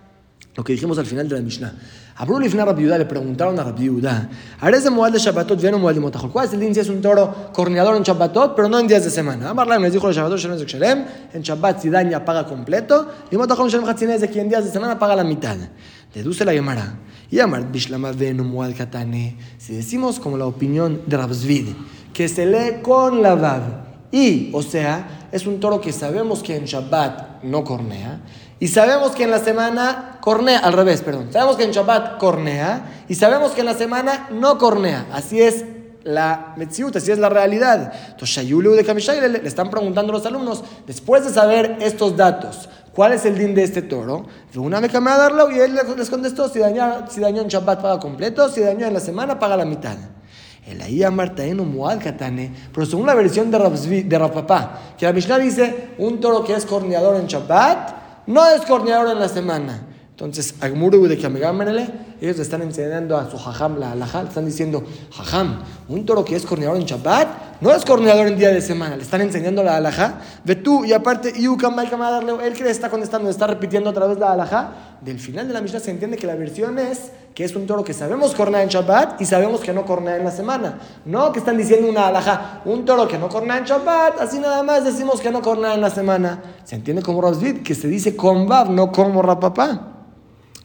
lo 0.57 0.65
que 0.65 0.73
dijimos 0.73 0.99
al 0.99 1.05
final 1.07 1.29
de 1.29 1.37
la 1.37 1.43
Mishnah. 1.43 1.73
Abrú 2.17 2.41
Lifna 2.41 2.65
le 2.65 3.05
preguntaron 3.05 3.59
a 3.61 3.65
Rabbi 3.65 3.91
¿haré 4.61 4.79
ese 4.79 4.89
Moal 4.89 5.13
de 5.13 5.19
Shabbatot 5.19 5.61
viene 5.61 5.77
Moal 5.77 5.95
de 5.95 6.01
Motajol? 6.01 6.33
¿Cuál 6.33 6.47
es 6.47 6.55
el 6.55 6.75
si 6.75 6.81
es 6.81 6.89
un 6.89 7.03
toro 7.03 7.51
corneador 7.53 7.95
en 7.95 8.03
Shabbatot, 8.03 8.57
pero 8.57 8.67
no 8.67 8.79
en 8.79 8.89
días 8.89 9.05
de 9.05 9.11
semana? 9.11 9.51
Amarlam 9.51 9.83
les 9.83 9.93
dijo 9.93 10.07
los 10.07 10.17
Shabbatot 10.17 10.39
Shalem, 10.39 11.05
en 11.35 11.43
Shabbat 11.43 11.83
si 11.83 11.91
daña 11.91 12.25
paga 12.25 12.47
completo, 12.47 13.07
y 13.31 13.37
Motajol 13.37 13.71
Shalem 13.71 13.87
Hatzinez 13.87 14.23
de 14.23 14.31
que 14.31 14.41
en 14.41 14.49
días 14.49 14.65
de 14.65 14.71
semana 14.71 14.99
paga 14.99 15.15
la 15.15 15.25
mitad. 15.25 15.57
Deduce 16.15 16.45
la 16.47 16.53
Gemara. 16.53 17.01
Y 17.31 17.41
Amar 17.41 17.71
Bishlama 17.71 18.13
Venu 18.13 18.45
Moal 18.45 18.75
Katane. 18.75 19.37
Si 19.59 19.75
decimos 19.75 20.19
como 20.19 20.39
la 20.39 20.47
opinión 20.47 21.03
de 21.07 21.17
Rabzvid, 21.19 21.69
que 22.15 22.29
se 22.29 22.47
lee 22.47 22.81
con 22.83 23.21
la 23.21 23.35
Vav, 23.35 23.86
y, 24.11 24.51
o 24.53 24.63
sea, 24.63 25.29
es 25.33 25.47
un 25.47 25.61
toro 25.61 25.81
que 25.81 25.93
sabemos 25.93 26.43
que 26.43 26.57
en 26.57 26.65
Shabbat 26.65 27.43
no 27.43 27.65
cornea, 27.65 28.21
y 28.59 28.69
sabemos 28.69 29.13
que 29.13 29.25
en 29.25 29.31
la 29.31 29.39
semana 29.39 30.19
cornea, 30.21 30.61
al 30.61 30.73
revés, 30.73 31.03
perdón. 31.03 31.29
Sabemos 31.31 31.57
que 31.57 31.65
en 31.65 31.73
Shabbat 31.73 32.19
cornea 32.19 33.05
y 33.07 33.15
sabemos 33.15 33.53
que 33.53 33.61
en 33.61 33.67
la 33.67 33.75
semana 33.75 34.29
no 34.31 34.57
cornea. 34.57 35.07
Así 35.13 35.43
es 35.43 35.65
la 36.05 36.55
Metziut, 36.57 36.97
así 36.97 37.11
es 37.11 37.19
la 37.19 37.29
realidad. 37.29 37.93
Entonces, 38.11 38.49
de 38.49 38.85
Kamishai 38.85 39.29
le, 39.29 39.47
están 39.47 39.69
preguntando 39.69 40.13
a 40.13 40.17
los 40.17 40.25
alumnos, 40.25 40.65
después 40.87 41.25
de 41.25 41.31
saber 41.31 41.77
estos 41.81 42.17
datos, 42.17 42.69
¿cuál 42.95 43.13
es 43.13 43.27
el 43.27 43.37
din 43.37 43.55
de 43.55 43.65
este 43.65 43.83
toro? 43.83 44.25
Una 44.55 44.81
me 44.81 44.89
a 44.89 45.19
darlo 45.19 45.51
y 45.51 45.59
él 45.59 45.79
les 45.97 46.09
contestó, 46.09 46.49
si 46.49 46.59
dañó, 46.59 47.05
si 47.11 47.21
dañó 47.21 47.43
en 47.43 47.49
Shabbat 47.49 47.83
paga 47.83 48.01
completo, 48.01 48.49
si 48.49 48.61
dañó 48.61 48.87
en 48.87 48.95
la 48.95 49.01
semana 49.01 49.39
paga 49.39 49.57
la 49.57 49.67
mitad. 49.67 49.97
El 50.67 50.81
Katane, 52.01 52.53
pero 52.73 52.87
según 52.87 53.07
la 53.07 53.15
versión 53.15 53.51
de, 53.51 54.03
de 54.03 54.19
Rapapá, 54.19 54.95
que 54.99 55.07
la 55.07 55.13
Mishnah 55.13 55.39
dice, 55.39 55.91
un 55.99 56.21
toro 56.21 56.45
que 56.45 56.55
es 56.55 56.67
corneador 56.67 57.17
en 57.17 57.27
Shabbat, 57.27 58.27
no 58.27 58.45
es 58.49 58.63
corneador 58.63 59.11
en 59.13 59.21
la 59.21 59.29
semana. 59.29 59.87
Entonces, 60.17 60.55
Agmuru 60.63 61.07
de 61.09 61.19
Kamegamerele, 61.19 61.91
ellos 62.23 62.39
le 62.39 62.43
están 62.43 62.63
enseñando 62.63 63.19
a 63.19 63.31
su 63.31 63.37
jajam 63.37 63.79
la 63.79 63.93
alajá, 63.93 64.23
le 64.23 64.31
están 64.31 64.47
diciendo, 64.47 64.83
jajam, 65.15 65.63
un 65.91 66.07
toro 66.07 66.25
que 66.25 66.35
es 66.35 66.47
corneador 66.47 66.79
en 66.79 66.87
Shabbat, 66.87 67.61
no 67.61 67.71
es 67.71 67.85
corneador 67.85 68.27
en 68.27 68.39
día 68.39 68.49
de 68.49 68.63
semana, 68.63 68.97
le 68.97 69.03
están 69.03 69.21
enseñando 69.21 69.63
la 69.63 69.77
alajá, 69.77 70.23
ve 70.43 70.57
tú, 70.57 70.87
y 70.87 70.95
aparte, 70.95 71.35
él 71.37 72.53
que 72.55 72.65
le 72.65 72.71
está 72.71 72.89
contestando, 72.89 73.27
le 73.27 73.31
está 73.31 73.47
repitiendo 73.47 73.91
otra 73.91 74.07
vez 74.07 74.19
la 74.19 74.33
alajá, 74.33 74.97
del 75.03 75.21
final 75.21 75.49
de 75.49 75.53
la 75.53 75.61
Mishnah 75.61 75.81
se 75.81 75.91
entiende 75.91 76.17
que 76.17 76.27
la 76.27 76.35
versión 76.35 76.79
es 76.79 77.13
que 77.35 77.45
es 77.45 77.55
un 77.55 77.67
toro 77.67 77.85
que 77.85 77.93
sabemos 77.93 78.35
cornear 78.35 78.63
en 78.63 78.71
Shabbat 78.71 79.21
y 79.21 79.27
sabemos 79.27 79.61
que 79.61 79.75
no 79.75 79.85
cornea 79.85 80.17
en 80.17 80.25
la 80.25 80.31
semana. 80.31 80.79
No 81.05 81.31
que 81.33 81.41
están 81.41 81.59
diciendo 81.59 81.91
una 81.91 82.07
alhaja, 82.07 82.63
un 82.65 82.87
toro 82.87 83.07
que 83.07 83.19
no 83.19 83.29
cornea 83.29 83.59
en 83.59 83.65
Shabbat, 83.65 84.19
así 84.19 84.39
nada 84.39 84.63
más 84.63 84.83
decimos 84.83 85.21
que 85.21 85.31
no 85.31 85.43
cornea 85.43 85.75
en 85.75 85.83
la 85.83 85.91
semana. 85.91 86.41
Se 86.65 86.77
entiende 86.77 87.03
como 87.03 87.21
Rasvid, 87.21 87.63
que 87.63 87.75
se 87.75 87.89
dice 87.89 88.17
con 88.17 88.49
Bab, 88.49 88.71
no 88.71 88.91
como 88.91 89.21
Rapapá. 89.21 89.96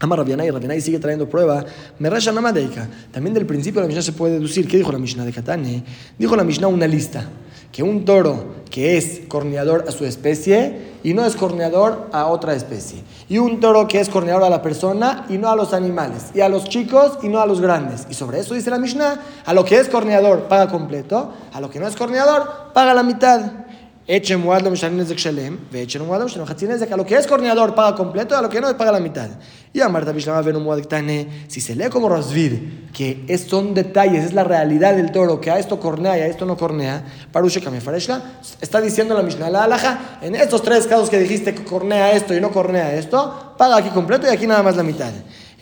Ama 0.02 0.16
Rabianay, 0.16 0.50
Rabianay 0.50 0.82
sigue 0.82 0.98
trayendo 0.98 1.30
prueba. 1.30 1.64
Me 2.00 2.10
raya 2.10 2.32
Namadeika. 2.32 2.88
También 3.12 3.36
del 3.36 3.46
principio 3.46 3.82
de 3.82 3.84
la 3.84 3.88
Mishnah 3.88 4.02
se 4.02 4.14
puede 4.14 4.34
deducir. 4.34 4.68
¿Qué 4.68 4.78
dijo 4.78 4.92
la 4.92 4.98
Mishnah 4.98 5.24
de 5.24 5.32
Katane? 5.32 5.84
Dijo 6.18 6.36
la 6.36 6.44
Mishnah 6.44 6.68
una 6.68 6.88
lista 6.88 7.30
que 7.72 7.84
un 7.84 8.04
toro 8.04 8.62
que 8.72 8.98
es 8.98 9.22
corneador 9.28 9.86
a 9.88 9.92
su 9.92 10.06
especie 10.06 10.92
y 11.04 11.14
no 11.14 11.24
es 11.24 11.36
corneador 11.36 12.10
a 12.12 12.26
otra 12.28 12.56
especie. 12.56 13.04
Y 13.30 13.38
un 13.38 13.60
toro 13.60 13.88
que 13.88 14.00
es 14.00 14.10
corneador 14.10 14.44
a 14.44 14.50
la 14.50 14.64
persona 14.64 15.26
y 15.30 15.38
no 15.38 15.50
a 15.50 15.56
los 15.56 15.72
animales. 15.72 16.32
Y 16.34 16.42
a 16.42 16.50
los 16.50 16.66
chicos 16.66 17.20
y 17.22 17.30
no 17.30 17.40
a 17.40 17.46
los 17.46 17.62
grandes. 17.62 18.08
Y 18.10 18.16
sobre 18.16 18.40
eso 18.40 18.56
dice 18.56 18.72
la 18.72 18.80
Mishnah, 18.80 19.22
a 19.46 19.54
lo 19.54 19.64
que 19.64 19.78
es 19.78 19.88
corneador 19.88 20.48
paga 20.48 20.68
completo, 20.68 21.32
a 21.54 21.62
lo 21.62 21.70
que 21.70 21.80
no 21.80 21.88
es 21.88 21.96
corneador 21.96 22.72
paga 22.74 22.96
la 22.96 23.04
mitad. 23.04 23.52
Eche 24.08 24.36
muad 24.36 24.62
lo 24.62 24.72
de 24.72 25.16
kshalem, 25.16 25.60
ve 25.72 25.84
eche 25.84 26.00
muad 26.00 26.22
lo 26.36 26.44
a 26.44 26.98
lo 26.98 27.06
que 27.06 27.16
es 27.16 27.28
corneador 27.28 27.76
paga 27.76 27.96
completo, 27.96 28.36
a 28.36 28.42
lo 28.42 28.50
que 28.50 28.60
no 28.60 28.76
paga 28.76 28.92
la 28.92 29.00
mitad. 29.00 29.30
Y 29.72 29.80
a 29.80 29.88
Marta 29.90 30.12
Bishlama 30.12 30.42
ven 30.42 30.62
muad 30.62 30.80
si 31.48 31.62
se 31.62 31.76
lee 31.76 31.88
como 31.90 32.10
Rasvid, 32.10 32.54
que 32.92 33.38
son 33.38 33.76
detalles, 33.76 34.26
es 34.26 34.34
la 34.34 34.44
realidad 34.44 34.96
del 34.96 35.12
toro, 35.12 35.40
que 35.40 35.52
a 35.52 35.60
esto 35.60 35.80
cornea 35.80 36.18
y 36.18 36.22
a 36.22 36.28
esto 36.28 36.46
no 36.48 36.58
cornea, 36.58 37.06
parushe 37.32 37.62
kamefareshla, 37.62 38.40
está 38.60 38.82
diciendo 38.82 39.14
la 39.16 39.22
Mishnah, 39.22 39.52
la 39.52 39.66
alaja, 39.66 40.18
en 40.22 40.34
estos 40.34 40.64
tres 40.64 40.88
casos 40.88 41.10
que 41.10 41.20
dijiste 41.20 41.54
que 41.54 41.64
cornea 41.64 42.12
esto 42.12 42.34
y 42.34 42.42
no 42.42 42.52
cornea 42.52 42.96
esto, 42.96 43.54
paga 43.56 43.78
aquí 43.78 43.90
completo 43.90 44.26
y 44.26 44.32
aquí 44.32 44.48
nada 44.48 44.64
más 44.64 44.76
la 44.76 44.84
mitad. 44.84 45.12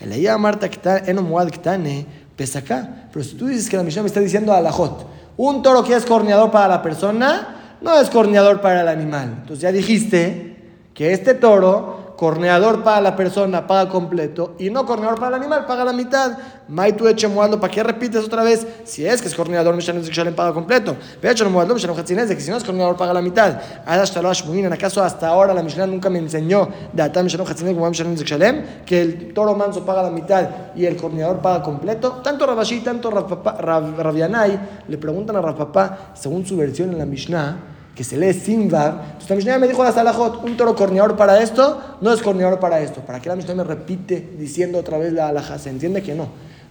El 0.00 0.26
a 0.26 0.38
Marta 0.38 0.70
en 1.06 1.22
muad 1.22 1.50
ktane, 1.50 2.06
pesa 2.34 2.60
acá. 2.60 3.06
Pero 3.12 3.22
si 3.22 3.34
tú 3.34 3.48
dices 3.48 3.68
que 3.68 3.76
la 3.76 3.82
Mishnah 3.82 4.02
me 4.02 4.08
está 4.08 4.20
diciendo 4.20 4.54
alajot, 4.54 5.06
un 5.36 5.62
toro 5.62 5.84
que 5.84 5.94
es 5.94 6.06
corneador 6.06 6.50
para 6.50 6.68
la 6.68 6.82
persona, 6.82 7.59
no 7.80 7.98
es 8.00 8.10
corneador 8.10 8.60
para 8.60 8.82
el 8.82 8.88
animal. 8.88 9.36
Entonces 9.40 9.60
ya 9.60 9.72
dijiste 9.72 10.56
que 10.94 11.12
este 11.12 11.34
toro 11.34 12.00
corneador 12.20 12.82
para 12.82 13.00
la 13.00 13.16
persona, 13.16 13.66
paga 13.66 13.88
completo, 13.88 14.54
y 14.58 14.68
no 14.68 14.84
corneador 14.84 15.18
para 15.18 15.28
el 15.28 15.42
animal, 15.42 15.64
paga 15.64 15.86
la 15.86 15.94
mitad. 15.94 16.36
Maitu 16.68 17.08
eche 17.08 17.26
¿para 17.26 17.72
qué 17.72 17.82
repites 17.82 18.22
otra 18.22 18.42
vez? 18.42 18.66
Si 18.84 19.06
es 19.06 19.22
que 19.22 19.28
es 19.28 19.34
corneador, 19.34 19.74
Mishanim 19.74 20.02
Shalem 20.02 20.34
paga 20.34 20.52
completo. 20.52 20.94
Pecho 21.18 21.44
no 21.44 21.50
muadlo, 21.50 21.72
Mishanim 21.72 21.96
de 22.28 22.36
que 22.36 22.42
si 22.42 22.50
no 22.50 22.58
es 22.58 22.62
corneador, 22.62 22.98
paga 22.98 23.14
la 23.14 23.22
mitad. 23.22 23.58
¿En 23.86 24.72
acaso 24.74 25.02
hasta 25.02 25.28
ahora 25.28 25.54
la 25.54 25.62
Mishnah 25.62 25.86
nunca 25.86 26.10
me 26.10 26.18
enseñó 26.18 26.68
Hatzinez 26.94 28.22
Shalem? 28.22 28.84
Que 28.84 29.00
el 29.00 29.32
toro 29.32 29.54
manso 29.54 29.86
paga 29.86 30.02
la 30.02 30.10
mitad 30.10 30.46
y 30.76 30.84
el 30.84 30.96
corneador 30.96 31.38
paga 31.38 31.62
completo. 31.62 32.20
Tanto 32.22 32.44
Rabashi, 32.44 32.80
tanto 32.80 33.10
Rabianai 33.10 34.60
le 34.88 34.98
preguntan 34.98 35.36
a 35.36 35.40
Rafapá, 35.40 36.12
según 36.12 36.44
su 36.44 36.54
versión 36.58 36.90
en 36.92 36.98
la 36.98 37.06
Mishnah, 37.06 37.69
que 38.00 38.04
se 38.04 38.16
lee 38.16 38.32
sin 38.32 38.62
Entonces 38.62 39.28
la 39.28 39.36
Mishnah 39.36 39.58
me 39.58 39.68
dijo 39.68 39.82
a 39.82 39.92
Salahot, 39.92 40.42
un 40.42 40.56
toro 40.56 40.74
corneador 40.74 41.18
para 41.18 41.38
esto, 41.42 41.98
no 42.00 42.10
es 42.14 42.22
corneador 42.22 42.58
para 42.58 42.80
esto. 42.80 43.02
¿Para 43.02 43.20
qué 43.20 43.28
la 43.28 43.36
Mishnah 43.36 43.54
me 43.54 43.62
repite 43.62 44.30
diciendo 44.38 44.78
otra 44.78 44.96
vez 44.96 45.12
la 45.12 45.28
alhaja? 45.28 45.58
Se 45.58 45.68
entiende 45.68 46.02
que 46.02 46.14
no. 46.14 46.26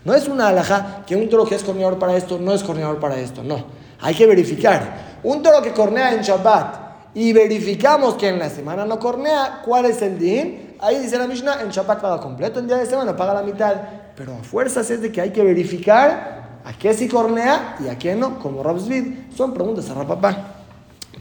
No 0.05 0.15
es 0.15 0.27
una 0.27 0.47
alhaja 0.47 1.03
que 1.05 1.15
un 1.15 1.29
toro 1.29 1.45
que 1.45 1.53
es 1.53 1.61
corneador 1.61 1.99
para 1.99 2.17
esto 2.17 2.39
no 2.39 2.51
es 2.51 2.63
corneador 2.63 2.99
para 2.99 3.15
esto, 3.19 3.43
no. 3.43 3.63
Hay 4.01 4.15
que 4.15 4.25
verificar. 4.25 5.19
Un 5.21 5.43
toro 5.43 5.61
que 5.61 5.71
cornea 5.71 6.15
en 6.15 6.21
Shabbat 6.21 7.13
y 7.13 7.31
verificamos 7.31 8.15
que 8.15 8.29
en 8.29 8.39
la 8.39 8.49
semana 8.49 8.83
no 8.83 8.97
cornea, 8.97 9.61
¿cuál 9.63 9.85
es 9.85 10.01
el 10.01 10.17
din? 10.17 10.77
Ahí 10.79 10.97
dice 10.97 11.19
la 11.19 11.27
Mishnah, 11.27 11.61
en 11.61 11.69
Shabbat 11.69 12.01
paga 12.01 12.19
completo, 12.19 12.59
en 12.59 12.65
día 12.65 12.77
de 12.77 12.87
semana 12.87 13.15
paga 13.15 13.35
la 13.35 13.43
mitad. 13.43 13.75
Pero 14.15 14.33
a 14.33 14.43
fuerzas 14.43 14.89
es 14.89 14.99
de 14.99 15.11
que 15.11 15.21
hay 15.21 15.29
que 15.29 15.43
verificar 15.43 16.61
a 16.65 16.73
qué 16.73 16.91
sí 16.95 17.07
cornea 17.07 17.75
y 17.85 17.87
a 17.87 17.99
qué 17.99 18.15
no, 18.15 18.39
como 18.39 18.63
Rabsvid. 18.63 19.35
Son 19.37 19.53
preguntas 19.53 19.87
a 19.91 19.93
Rapapá. 19.93 20.55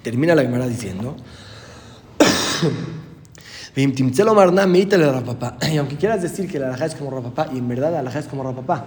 Termina 0.03 0.35
la 0.35 0.43
Gemara 0.43 0.67
diciendo. 0.67 1.17
Y 3.79 5.77
aunque 5.77 5.97
quieras 5.97 6.21
decir 6.21 6.51
que 6.51 6.59
la 6.59 6.67
alhaja 6.67 6.87
es 6.87 6.97
como 6.97 7.11
rapapá, 7.13 7.49
y 7.53 7.59
en 7.59 7.69
verdad 7.69 7.93
la 7.93 8.01
alhaja 8.01 8.19
es 8.19 8.27
como 8.27 8.43
rapapá, 8.43 8.87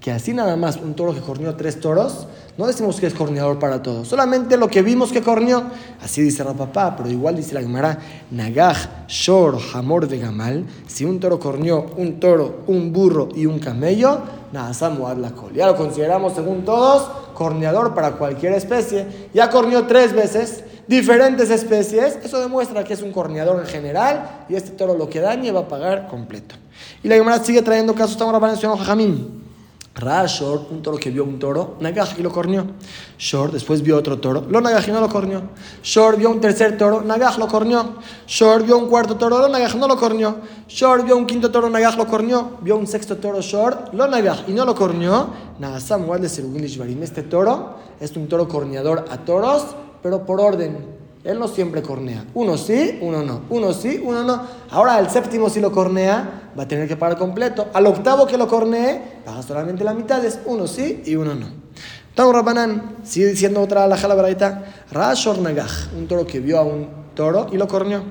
que 0.00 0.10
así 0.10 0.32
nada 0.32 0.56
más 0.56 0.76
un 0.76 0.94
toro 0.94 1.14
que 1.14 1.20
corneó 1.20 1.54
tres 1.56 1.78
toros, 1.78 2.26
no 2.56 2.66
decimos 2.66 2.98
que 2.98 3.06
es 3.06 3.14
corneador 3.14 3.58
para 3.58 3.82
todos, 3.82 4.08
solamente 4.08 4.56
lo 4.56 4.68
que 4.68 4.80
vimos 4.82 5.12
que 5.12 5.20
corneó, 5.20 5.64
así 6.02 6.22
dice 6.22 6.42
rapapá, 6.42 6.96
pero 6.96 7.10
igual 7.10 7.36
dice 7.36 7.54
la 7.54 7.60
Gemara, 7.60 7.98
Nagaj, 8.30 9.06
Shor, 9.08 9.58
Hamor 9.74 10.08
de 10.08 10.18
Gamal, 10.18 10.64
si 10.86 11.04
un 11.04 11.20
toro 11.20 11.38
corneó 11.38 11.86
un 11.98 12.18
toro, 12.18 12.62
un 12.66 12.92
burro 12.92 13.28
y 13.34 13.44
un 13.44 13.58
camello, 13.58 14.20
nada, 14.52 14.72
la 15.16 15.30
col. 15.32 15.52
Ya 15.52 15.66
lo 15.66 15.76
consideramos 15.76 16.32
según 16.34 16.64
todos 16.64 17.08
corneador 17.34 17.94
para 17.94 18.12
cualquier 18.12 18.54
especie, 18.54 19.06
ya 19.34 19.50
corneó 19.50 19.86
tres 19.86 20.14
veces, 20.14 20.64
diferentes 20.86 21.50
especies, 21.50 22.18
eso 22.22 22.40
demuestra 22.40 22.84
que 22.84 22.94
es 22.94 23.02
un 23.02 23.12
corneador 23.12 23.60
en 23.60 23.66
general 23.66 24.44
y 24.48 24.54
este 24.54 24.70
toro 24.70 24.94
lo 24.94 25.08
que 25.08 25.20
dañe 25.20 25.52
va 25.52 25.60
a 25.60 25.68
pagar 25.68 26.08
completo. 26.08 26.54
Y 27.02 27.08
la 27.08 27.16
Gemara 27.16 27.42
sigue 27.44 27.60
trayendo 27.62 27.94
casos, 27.94 28.12
estamos 28.12 28.34
hablando 28.34 28.60
de 28.60 28.78
Jajamín. 28.78 29.49
Ra, 29.94 30.24
Short, 30.26 30.70
un 30.70 30.82
toro 30.82 30.96
que 30.96 31.10
vio 31.10 31.24
un 31.24 31.38
toro, 31.38 31.76
Nagaj 31.80 32.18
y 32.18 32.22
lo 32.22 32.30
corneó. 32.30 32.64
Short 33.18 33.52
después 33.52 33.82
vio 33.82 33.96
otro 33.96 34.18
toro, 34.18 34.46
lo 34.48 34.60
Nagaj 34.60 34.88
y 34.88 34.92
no 34.92 35.00
lo 35.00 35.08
corneó. 35.08 35.42
Short 35.82 36.16
vio 36.16 36.30
un 36.30 36.40
tercer 36.40 36.78
toro, 36.78 37.02
Nagaj 37.02 37.38
lo 37.38 37.48
corneó. 37.48 37.96
Short 38.26 38.64
vio 38.64 38.78
un 38.78 38.88
cuarto 38.88 39.16
toro, 39.16 39.38
lo 39.38 39.48
Nagaj 39.48 39.74
no 39.74 39.88
lo 39.88 39.96
corneó. 39.96 40.36
Short 40.68 41.04
vio 41.04 41.16
un 41.16 41.26
quinto 41.26 41.50
toro, 41.50 41.68
Nagaj 41.68 41.96
lo 41.96 42.06
corneó. 42.06 42.58
Vio 42.62 42.76
un 42.76 42.86
sexto 42.86 43.16
toro, 43.16 43.40
Short, 43.40 43.92
lo 43.92 44.06
Nagaj 44.06 44.48
y 44.48 44.52
no 44.52 44.64
lo 44.64 44.74
corneó. 44.74 45.28
Nagasam 45.58 46.06
de 46.20 46.26
Este 47.02 47.22
toro 47.24 47.74
es 47.98 48.16
un 48.16 48.28
toro 48.28 48.48
corneador 48.48 49.04
a 49.10 49.18
toros 49.18 49.64
pero 50.02 50.24
por 50.24 50.40
orden. 50.40 50.99
Él 51.22 51.38
no 51.38 51.48
siempre 51.48 51.82
cornea. 51.82 52.24
Uno 52.32 52.56
sí, 52.56 52.98
uno 53.02 53.22
no. 53.22 53.42
Uno 53.50 53.74
sí, 53.74 54.00
uno 54.02 54.24
no. 54.24 54.42
Ahora 54.70 54.98
el 54.98 55.10
séptimo 55.10 55.50
si 55.50 55.60
lo 55.60 55.70
cornea, 55.70 56.50
va 56.58 56.62
a 56.62 56.68
tener 56.68 56.88
que 56.88 56.96
pagar 56.96 57.18
completo. 57.18 57.68
Al 57.74 57.86
octavo 57.86 58.26
que 58.26 58.38
lo 58.38 58.48
cornee, 58.48 59.20
paga 59.24 59.42
solamente 59.42 59.84
la 59.84 59.92
mitad. 59.92 60.24
Es 60.24 60.40
uno 60.46 60.66
sí 60.66 61.02
y 61.04 61.16
uno 61.16 61.34
no. 61.34 61.46
Tau 62.14 62.32
Rabanán 62.32 62.96
sigue 63.02 63.26
diciendo 63.26 63.60
otra 63.60 63.86
la 63.86 63.98
jalabraita. 63.98 64.64
Rashor 64.90 65.38
Nagaj, 65.38 65.94
un 65.96 66.08
toro 66.08 66.26
que 66.26 66.40
vio 66.40 66.58
a 66.58 66.62
un 66.62 66.88
toro 67.14 67.48
y 67.52 67.58
lo 67.58 67.68
corneó. 67.68 68.02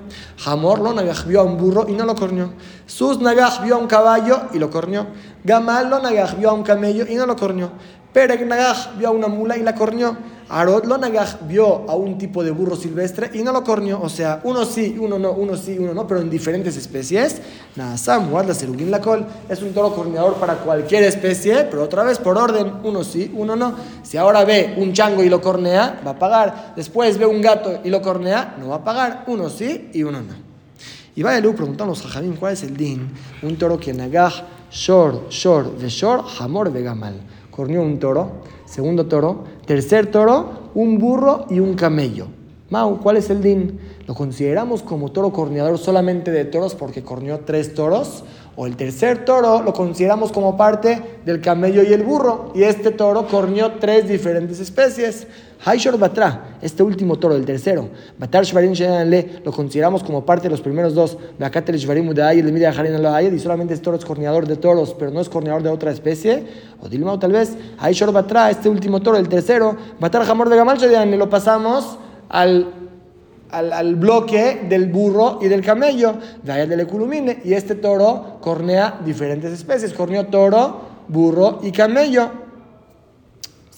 Hamor 0.46 0.80
lo 0.80 0.94
Nagaj 0.94 1.26
vio 1.26 1.42
a 1.42 1.44
un 1.44 1.58
burro 1.58 1.86
y 1.88 1.94
no 1.94 2.06
lo 2.06 2.14
corneó. 2.16 2.54
Sus 2.86 3.20
Nagaj 3.20 3.64
vio 3.64 3.76
a 3.76 3.78
un 3.80 3.88
caballo 3.88 4.42
y 4.54 4.60
lo 4.60 4.70
corneó. 4.70 5.08
Gamal 5.44 5.90
lo 5.90 6.00
Nagaj 6.00 6.38
vio 6.38 6.52
a 6.52 6.54
un 6.54 6.64
camello 6.64 7.06
y 7.10 7.16
no 7.16 7.26
lo 7.26 7.36
corneó. 7.36 7.72
Pereg 8.14 8.46
Nagaj 8.48 8.98
vio 8.98 9.10
a 9.10 9.12
una 9.12 9.28
mula 9.28 9.58
y 9.58 9.64
la 9.64 9.76
corneó. 9.76 10.18
Arod 10.50 10.86
Lonagaj 10.86 11.48
vio 11.48 11.88
a 11.88 11.96
un 11.96 12.18
tipo 12.18 12.44
de 12.44 12.50
burro 12.50 12.76
silvestre 12.76 13.30
y 13.34 13.44
no 13.44 13.52
lo 13.52 13.64
corneó. 13.64 14.02
O 14.02 14.10
sea, 14.10 14.42
uno 14.44 14.66
sí, 14.66 14.98
uno 15.00 15.20
no, 15.20 15.32
uno 15.34 15.56
sí, 15.56 15.78
uno 15.78 15.94
no, 15.94 16.08
pero 16.08 16.22
en 16.22 16.30
diferentes 16.30 16.76
especies. 16.76 17.40
Nasam, 17.76 18.34
la 18.34 18.54
Serugin 18.56 18.90
Lakol 18.90 19.28
es 19.48 19.62
un 19.62 19.74
toro 19.74 19.94
corneador 19.94 20.36
para 20.36 20.56
cualquier 20.56 21.04
especie, 21.04 21.66
pero 21.66 21.84
otra 21.84 22.04
vez 22.04 22.18
por 22.18 22.36
orden, 22.36 22.74
uno 22.84 23.04
sí, 23.04 23.32
uno 23.36 23.56
no. 23.56 23.76
Si 24.02 24.18
ahora 24.18 24.44
ve 24.44 24.74
un 24.78 24.92
chango 24.92 25.24
y 25.24 25.30
lo 25.30 25.40
cornea, 25.40 26.02
va 26.06 26.12
a 26.12 26.20
pagar. 26.20 26.74
Después 26.76 27.20
ve 27.20 27.28
un 27.28 27.44
gato 27.44 27.82
y 27.84 27.92
lo 27.92 28.02
cornea, 28.02 28.56
no 28.60 28.70
va 28.70 28.78
a 28.78 28.84
pagar. 28.84 29.26
Uno 29.28 29.50
sí 29.50 29.92
y 29.94 30.02
uno 30.02 30.20
no. 30.22 30.34
Y 31.16 31.22
vaya 31.22 31.42
Lu, 31.42 31.54
preguntamos 31.54 32.04
a 32.04 32.22
¿cuál 32.40 32.54
es 32.54 32.64
el 32.64 32.76
din? 32.76 33.12
Un 33.44 33.56
toro 33.56 33.80
que 33.80 33.94
nagaj, 33.94 34.34
shor, 34.72 35.28
shor, 35.30 35.78
de 35.78 35.90
shor, 35.90 36.24
jamor, 36.24 36.72
de 36.72 36.82
gamal. 36.82 37.16
Corneó 37.60 37.82
un 37.82 38.00
toro 38.00 38.32
Segundo 38.64 39.08
toro. 39.08 39.44
Tercer 39.66 40.10
toro, 40.10 40.70
un 40.76 40.98
burro 40.98 41.46
y 41.50 41.60
un 41.60 41.74
camello. 41.74 42.28
Mau, 42.70 43.02
¿cuál 43.02 43.18
es 43.18 43.30
el 43.30 43.42
din? 43.42 43.78
¿Lo 44.08 44.16
consideramos 44.16 44.82
como 44.82 45.12
toro 45.12 45.34
corneador 45.34 45.78
solamente 45.78 46.32
de 46.32 46.46
toros 46.46 46.74
porque 46.74 47.04
corneó 47.04 47.42
tres 47.42 47.74
toros? 47.74 48.24
¿O 48.56 48.66
el 48.66 48.78
tercer 48.78 49.26
toro 49.26 49.62
lo 49.62 49.74
consideramos 49.74 50.32
como 50.32 50.56
parte 50.56 51.02
del 51.26 51.42
camello 51.42 51.84
y 51.84 51.92
el 51.92 52.04
burro? 52.04 52.54
Y 52.56 52.64
este 52.64 52.92
toro 52.92 53.28
corneó 53.28 53.74
tres 53.74 54.08
diferentes 54.08 54.62
especies. 54.62 55.28
Haishor 55.66 55.98
Batra, 55.98 56.58
este 56.62 56.84
último 56.84 57.18
toro, 57.18 57.36
el 57.36 57.46
tercero, 57.46 57.90
Batar 58.18 58.46
Shvarim 58.46 58.74
le 59.10 59.42
lo 59.44 59.52
consideramos 59.52 60.04
como 60.04 60.26
parte 60.26 60.44
de 60.44 60.52
los 60.52 60.62
primeros 60.62 60.94
dos, 60.94 61.18
Bakatel 61.38 61.78
Shvarim 61.78 62.10
Harin 62.10 63.36
y 63.36 63.40
solamente 63.40 63.74
este 63.74 63.84
toro 63.84 63.98
es 63.98 64.06
corneador 64.06 64.48
de 64.48 64.56
toros, 64.56 64.96
pero 64.98 65.12
no 65.12 65.20
es 65.20 65.28
corneador 65.28 65.62
de 65.62 65.70
otra 65.70 65.92
especie, 65.92 66.46
o 66.82 66.88
Dilmao 66.88 67.20
tal 67.20 67.34
vez, 67.34 67.58
Haishor 67.78 68.14
Batra, 68.14 68.50
este 68.50 68.70
último 68.70 69.02
toro, 69.02 69.18
el 69.18 69.28
tercero, 69.28 69.76
Batar 70.00 70.22
Hamor 70.30 70.50
de 70.50 70.56
Gamal 70.56 70.80
le 70.80 71.18
lo 71.18 71.30
pasamos 71.30 71.98
al 72.30 72.80
al, 73.52 73.96
bloque 73.96 74.66
del 74.70 74.88
burro 74.88 75.40
y 75.42 75.48
del 75.48 75.64
camello, 75.64 76.16
de 76.44 76.68
del 76.68 76.82
Eculumine, 76.82 77.42
y 77.44 77.54
este 77.54 77.76
toro 77.76 78.38
cornea 78.42 79.00
diferentes 79.04 79.52
especies, 79.52 79.94
corneó 79.94 80.28
toro, 80.28 80.82
burro 81.08 81.60
y 81.64 81.72
camello. 81.72 82.49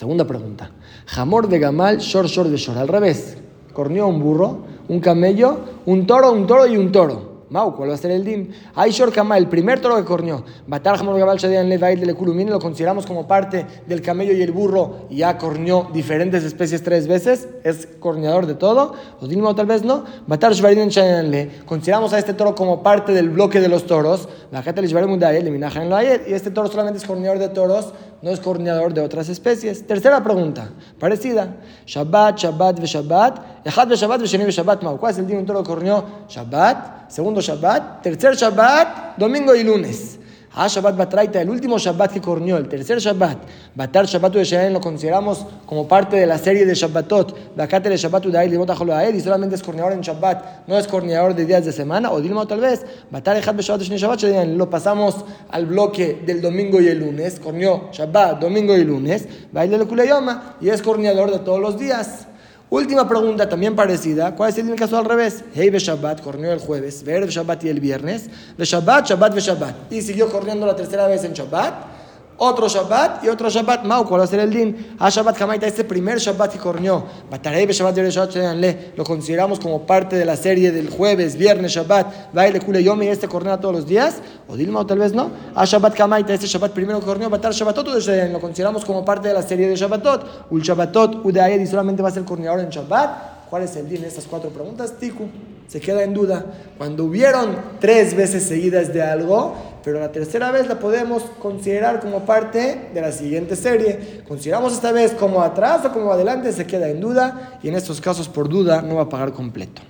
Segunda 0.02 0.26
pregunta. 0.26 0.72
Jamor 1.06 1.48
de 1.48 1.60
Gamal, 1.60 2.00
Shor 2.00 2.26
Shor 2.26 2.48
de 2.50 2.58
Shor. 2.58 2.76
Al 2.76 2.88
revés. 2.88 3.38
Corneó 3.72 4.08
un 4.08 4.20
burro, 4.20 4.62
un 4.88 5.00
camello, 5.00 5.60
un 5.86 6.08
toro, 6.08 6.32
un 6.32 6.48
toro 6.48 6.66
y 6.66 6.76
un 6.76 6.92
toro. 6.92 7.44
Mau, 7.52 7.76
¿cuál 7.76 7.92
va 7.92 7.94
a 7.94 7.98
ser 7.98 8.10
el 8.10 8.24
din? 8.24 8.52
Hay 8.74 8.90
Shor 8.90 9.12
Kamal, 9.12 9.44
el 9.44 9.48
primer 9.48 9.80
toro 9.80 9.98
que 9.98 10.04
corneó. 10.04 10.44
Batar 10.66 10.98
Jamor 10.98 11.20
Gamal 11.20 11.38
Shadian 11.38 11.70
Levail 11.70 12.00
de 12.00 12.08
Lekulumine 12.08 12.50
lo 12.50 12.58
consideramos 12.58 13.06
como 13.06 13.28
parte 13.28 13.68
del 13.86 14.02
camello 14.02 14.34
y 14.34 14.42
el 14.42 14.52
burro 14.52 15.02
y 15.12 15.18
ya 15.18 15.38
corneó 15.38 15.90
diferentes 15.94 16.44
especies 16.46 16.82
tres 16.82 17.08
veces. 17.08 17.48
Es 17.64 17.88
corneador 18.00 18.48
de 18.48 18.56
todo. 18.56 18.96
O 19.20 19.28
Dilma 19.28 19.54
tal 19.54 19.68
vez 19.68 19.84
no. 19.84 20.06
Batar 20.26 20.54
Shvarin 20.54 20.90
Shadian 20.90 21.30
Le. 21.30 21.62
Consideramos 21.68 22.12
a 22.14 22.18
este 22.18 22.34
toro 22.34 22.56
como 22.56 22.82
parte 22.82 23.12
del 23.12 23.30
bloque 23.30 23.60
de 23.60 23.68
los 23.68 23.86
toros. 23.86 24.28
Bajatel 24.52 24.88
Shvarin 24.88 25.12
Mudayel, 25.12 25.52
Minajan 25.52 25.92
Loayet. 25.92 26.28
Y 26.28 26.34
este 26.34 26.50
toro 26.50 26.70
solamente 26.70 26.98
es 26.98 27.06
corneador 27.06 27.38
de 27.38 27.50
toros 27.50 27.94
no 28.22 28.30
es 28.30 28.40
corneador 28.40 28.94
de 28.94 29.02
otras 29.02 29.30
especies. 29.30 29.86
Tercera 29.86 30.24
pregunta, 30.24 30.70
parecida. 31.00 31.56
Shabbat, 31.86 32.38
Shabbat, 32.38 32.80
ve 32.80 32.86
Shabbat. 32.86 33.66
Echad 33.66 33.88
ve 33.88 33.96
Shabbat, 33.96 34.22
ve 34.22 34.46
ve 34.46 34.52
Shabbat. 34.52 34.84
¿Cuál 35.00 35.12
es 35.12 35.18
el 35.18 35.28
día 35.28 35.38
un 35.38 35.46
toro 35.46 35.64
corneó? 35.64 36.04
Shabbat. 36.30 37.12
Segundo 37.12 37.42
Shabbat. 37.42 38.04
Tercer 38.04 38.36
Shabbat, 38.36 39.18
domingo 39.18 39.56
y 39.56 39.64
lunes. 39.64 40.20
Ah, 40.54 40.68
Shabbat 40.68 40.98
Batraita, 40.98 41.40
el 41.40 41.50
último 41.50 41.78
Shabbat 41.78 42.12
que 42.12 42.20
corneó, 42.20 42.58
el 42.58 42.68
tercer 42.68 43.00
Shabbat. 43.00 43.38
Batar 43.74 44.06
Shabbat 44.06 44.34
de 44.34 44.44
Shayan 44.44 44.74
lo 44.74 44.82
consideramos 44.82 45.46
como 45.66 45.88
parte 45.88 46.18
de 46.18 46.28
la 46.28 46.38
serie 46.38 46.66
de 46.66 46.74
Shabbatot. 46.74 47.56
Bakate 47.56 47.88
de 47.88 47.96
Shabbat 47.96 48.26
de 48.26 49.12
y 49.16 49.22
solamente 49.22 49.56
es 49.56 49.64
corneador 49.64 49.94
en 49.94 50.02
Shabbat, 50.02 50.68
no 50.68 50.78
es 50.78 50.88
corneador 50.88 51.36
de 51.36 51.46
días 51.46 51.64
de 51.64 51.72
semana. 51.72 52.12
O 52.12 52.20
Dilma 52.20 52.46
tal 52.46 52.60
vez, 52.60 52.86
Batar 53.10 53.38
Ejat 53.38 53.62
Shabbat 53.62 53.82
de 53.88 53.98
Shabbat 53.98 54.24
lo 54.48 54.70
pasamos 54.70 55.24
al 55.50 55.68
bloque 55.68 56.22
del 56.26 56.42
domingo 56.42 56.82
y 56.82 56.90
el 56.90 57.00
lunes. 57.00 57.40
Corneó 57.40 57.90
Shabbat, 57.94 58.42
domingo 58.42 58.76
y 58.76 58.84
lunes. 58.84 59.26
Baile 59.54 59.80
Kuleyoma 59.86 60.58
y 60.60 60.68
es 60.68 60.82
corneador 60.82 61.32
de 61.32 61.40
todos 61.40 61.62
los 61.62 61.80
días. 61.80 62.28
Última 62.72 63.06
pregunta, 63.06 63.50
también 63.50 63.76
parecida. 63.76 64.34
¿Cuál 64.34 64.50
es 64.50 64.58
el 64.58 64.74
caso 64.78 64.98
al 64.98 65.04
revés? 65.04 65.44
Hey, 65.54 65.70
Shabbat, 65.72 66.22
corrió 66.22 66.54
el 66.54 66.60
jueves. 66.60 67.04
Ver 67.04 67.28
Shabbat 67.28 67.66
y 67.66 67.68
el 67.68 67.82
viernes. 67.82 68.30
Shabbat, 68.58 69.10
Shabbat, 69.10 69.38
Shabbat. 69.38 69.92
Y 69.92 70.02
siguió 70.02 70.32
corriendo 70.32 70.66
la 70.66 70.74
tercera 70.74 71.06
vez 71.06 71.22
en 71.26 71.34
Shabbat. 71.34 72.01
Otro 72.38 72.68
Shabbat 72.68 73.24
y 73.24 73.30
otro 73.30 73.50
Shabbat. 73.50 73.84
Mau, 73.84 74.06
¿cuál 74.06 74.22
va 74.22 74.26
a 74.26 74.28
ser 74.28 74.40
el 74.40 74.50
din? 74.50 74.96
A 75.00 75.10
Shabbat 75.10 75.38
Kamaita, 75.38 75.68
este 75.68 75.84
primer 75.84 76.18
Shabbat 76.18 76.54
que 76.54 76.60
corrió. 76.60 77.06
Batarebe 77.30 77.74
Shabbat 77.74 77.98
Shabbat 77.98 78.98
lo 78.98 79.04
consideramos 79.04 79.60
como 79.60 79.86
parte 79.86 80.16
de 80.16 80.26
la 80.26 80.36
serie 80.36 80.72
del 80.72 80.90
jueves, 80.90 81.36
viernes, 81.36 81.72
Shabbat, 81.72 82.34
baile 82.34 82.60
Kule 82.60 82.84
Yomi, 82.84 83.08
este 83.08 83.28
cornea 83.28 83.60
todos 83.60 83.76
los 83.76 83.86
días. 83.86 84.18
O 84.48 84.56
Dilma, 84.56 84.80
o 84.80 84.86
tal 84.86 85.00
vez 85.00 85.14
no. 85.14 85.32
A 85.56 85.66
Shabbat 85.66 85.96
Kamaita, 85.96 86.34
este 86.34 86.48
Shabbat 86.48 86.72
primero 86.72 87.00
que 87.00 87.06
corrió, 87.06 87.30
Batar 87.30 87.54
Shabbatot 87.54 87.88
lo 87.88 88.40
consideramos 88.40 88.86
como 88.86 89.06
parte 89.06 89.28
de 89.28 89.34
la 89.34 89.42
serie 89.42 89.68
de 89.68 89.76
Shabbatot. 89.76 90.48
Ul 90.50 90.62
Shabbatot, 90.62 91.24
Udeayed, 91.24 91.62
y 91.62 91.68
solamente 91.68 92.02
va 92.02 92.10
a 92.10 92.12
ser 92.12 92.24
corneador 92.24 92.60
en 92.60 92.70
Shabbat. 92.70 93.31
¿Cuál 93.52 93.64
es 93.64 93.76
el 93.76 93.90
din? 93.90 94.06
Estas 94.06 94.28
cuatro 94.28 94.50
preguntas, 94.50 94.98
Tiku, 94.98 95.26
se 95.68 95.82
queda 95.82 96.04
en 96.04 96.14
duda. 96.14 96.46
Cuando 96.78 97.04
hubieron 97.04 97.58
tres 97.82 98.16
veces 98.16 98.44
seguidas 98.44 98.94
de 98.94 99.02
algo, 99.02 99.54
pero 99.84 100.00
la 100.00 100.10
tercera 100.10 100.52
vez 100.52 100.70
la 100.70 100.80
podemos 100.80 101.24
considerar 101.38 102.00
como 102.00 102.26
parte 102.26 102.92
de 102.94 103.02
la 103.02 103.12
siguiente 103.12 103.58
serie. 103.58 104.24
Consideramos 104.26 104.72
esta 104.72 104.94
vez 104.94 105.12
como 105.12 105.42
atrás 105.42 105.84
o 105.84 105.92
como 105.92 106.14
adelante, 106.14 106.54
se 106.54 106.66
queda 106.66 106.88
en 106.88 107.02
duda 107.02 107.60
y 107.62 107.68
en 107.68 107.76
estos 107.76 108.00
casos 108.00 108.30
por 108.30 108.48
duda 108.48 108.82
no 108.82 108.96
va 108.96 109.02
a 109.02 109.10
pagar 109.10 109.34
completo. 109.34 109.82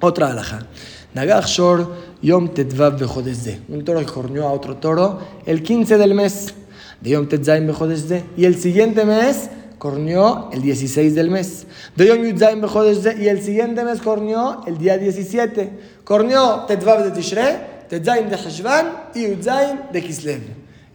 Otra 0.00 0.30
alhaja. 0.30 0.60
Nagach 1.12 1.46
Shor 1.46 1.92
Yom 2.22 2.50
Tetvav 2.50 3.02
Un 3.68 3.84
toro 3.84 3.98
que 3.98 4.06
corneó 4.06 4.46
a 4.46 4.52
otro 4.52 4.76
toro 4.76 5.18
el 5.44 5.64
15 5.64 5.98
del 5.98 6.14
mes 6.14 6.54
de 7.00 7.10
Yom 7.10 7.26
Tetzaim 7.26 7.68
Y 8.36 8.44
el 8.44 8.54
siguiente 8.54 9.04
mes 9.04 9.50
corneó 9.78 10.50
el 10.52 10.62
16 10.62 11.14
del 11.14 11.30
mes. 11.30 11.66
De 11.96 12.06
y 12.06 13.28
el 13.28 13.42
siguiente 13.42 13.84
mes 13.84 14.00
corneó 14.00 14.62
el 14.66 14.78
día 14.78 14.98
17. 14.98 15.70
Corneó 16.04 16.64
Tetvav 16.66 17.04
de 17.04 17.10
Tishrei, 17.10 17.56
Tetzaim 17.88 18.28
de 18.28 18.36
Heshvan 18.36 18.86
y 19.14 19.28
Yudzaim 19.28 19.92
de 19.92 20.02
Kislev. 20.02 20.40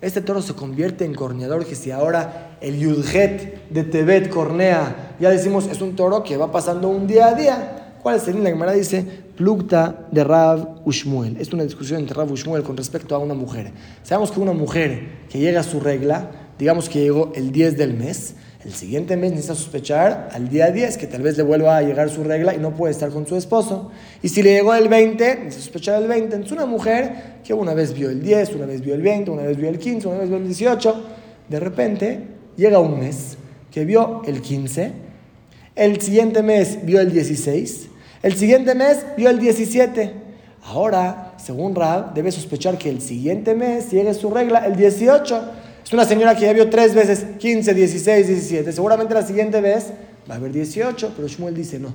Este 0.01 0.21
toro 0.21 0.41
se 0.41 0.53
convierte 0.53 1.05
en 1.05 1.13
corneador 1.13 1.65
que 1.65 1.75
si 1.75 1.91
ahora 1.91 2.57
el 2.59 2.79
Yudjet 2.79 3.69
de 3.69 3.83
Tebet 3.83 4.29
cornea, 4.29 5.15
ya 5.19 5.29
decimos 5.29 5.67
es 5.67 5.79
un 5.79 5.95
toro 5.95 6.23
que 6.23 6.37
va 6.37 6.51
pasando 6.51 6.89
un 6.89 7.05
día 7.05 7.27
a 7.27 7.35
día. 7.35 7.77
¿Cuál 8.01 8.15
es 8.15 8.27
el 8.27 8.43
La 8.43 8.49
Gemara 8.49 8.71
dice, 8.71 9.05
Plukta 9.37 10.07
de 10.11 10.23
Rav 10.23 10.81
Ushmuel. 10.85 11.37
Es 11.39 11.53
una 11.53 11.63
discusión 11.63 11.99
entre 11.99 12.15
Rav 12.15 12.31
Ushmuel 12.31 12.63
con 12.63 12.75
respecto 12.75 13.15
a 13.15 13.19
una 13.19 13.35
mujer. 13.35 13.71
Sabemos 14.01 14.31
que 14.31 14.39
una 14.39 14.53
mujer 14.53 15.27
que 15.29 15.37
llega 15.37 15.59
a 15.59 15.63
su 15.63 15.79
regla, 15.79 16.31
digamos 16.57 16.89
que 16.89 16.99
llegó 16.99 17.31
el 17.35 17.51
10 17.51 17.77
del 17.77 17.93
mes, 17.93 18.35
el 18.63 18.73
siguiente 18.73 19.17
mes 19.17 19.31
necesita 19.31 19.55
sospechar 19.55 20.29
al 20.33 20.49
día 20.49 20.69
10 20.69 20.97
que 20.97 21.07
tal 21.07 21.23
vez 21.23 21.35
le 21.35 21.43
vuelva 21.43 21.77
a 21.77 21.81
llegar 21.81 22.09
su 22.09 22.23
regla 22.23 22.53
y 22.53 22.59
no 22.59 22.75
puede 22.75 22.91
estar 22.91 23.09
con 23.09 23.25
su 23.25 23.35
esposo. 23.35 23.91
Y 24.21 24.29
si 24.29 24.43
le 24.43 24.53
llegó 24.53 24.75
el 24.75 24.87
20, 24.87 25.35
necesita 25.45 25.63
sospechar 25.63 26.01
el 26.01 26.07
20. 26.07 26.35
Entonces 26.35 26.51
una 26.51 26.67
mujer 26.67 27.39
que 27.43 27.53
una 27.55 27.73
vez 27.73 27.93
vio 27.93 28.09
el 28.09 28.21
10, 28.21 28.55
una 28.55 28.67
vez 28.67 28.81
vio 28.81 28.93
el 28.93 29.01
20, 29.01 29.31
una 29.31 29.43
vez 29.43 29.57
vio 29.57 29.67
el 29.67 29.79
15, 29.79 30.07
una 30.07 30.19
vez 30.19 30.29
vio 30.29 30.37
el 30.37 30.45
18, 30.45 31.03
de 31.49 31.59
repente 31.59 32.19
llega 32.55 32.79
un 32.79 32.99
mes 32.99 33.37
que 33.71 33.83
vio 33.83 34.21
el 34.25 34.41
15, 34.41 34.91
el 35.75 35.99
siguiente 35.99 36.43
mes 36.43 36.85
vio 36.85 36.99
el 36.99 37.11
16, 37.11 37.87
el 38.21 38.33
siguiente 38.35 38.75
mes 38.75 39.05
vio 39.17 39.29
el 39.31 39.39
17. 39.39 40.13
Ahora, 40.63 41.33
según 41.37 41.73
Rab, 41.73 42.13
debe 42.13 42.31
sospechar 42.31 42.77
que 42.77 42.89
el 42.91 43.01
siguiente 43.01 43.55
mes 43.55 43.89
llegue 43.89 44.13
su 44.13 44.29
regla 44.29 44.59
el 44.67 44.75
18. 44.75 45.41
Es 45.91 45.93
una 45.93 46.05
señora 46.05 46.35
que 46.35 46.45
ya 46.45 46.53
vio 46.53 46.69
tres 46.69 46.95
veces 46.95 47.25
15, 47.37 47.73
16, 47.73 48.25
17. 48.25 48.71
Seguramente 48.71 49.13
la 49.13 49.23
siguiente 49.23 49.59
vez 49.59 49.87
va 50.29 50.35
a 50.35 50.37
haber 50.37 50.53
18, 50.53 51.11
pero 51.17 51.27
Shmuel 51.27 51.53
dice 51.53 51.79
no. 51.79 51.93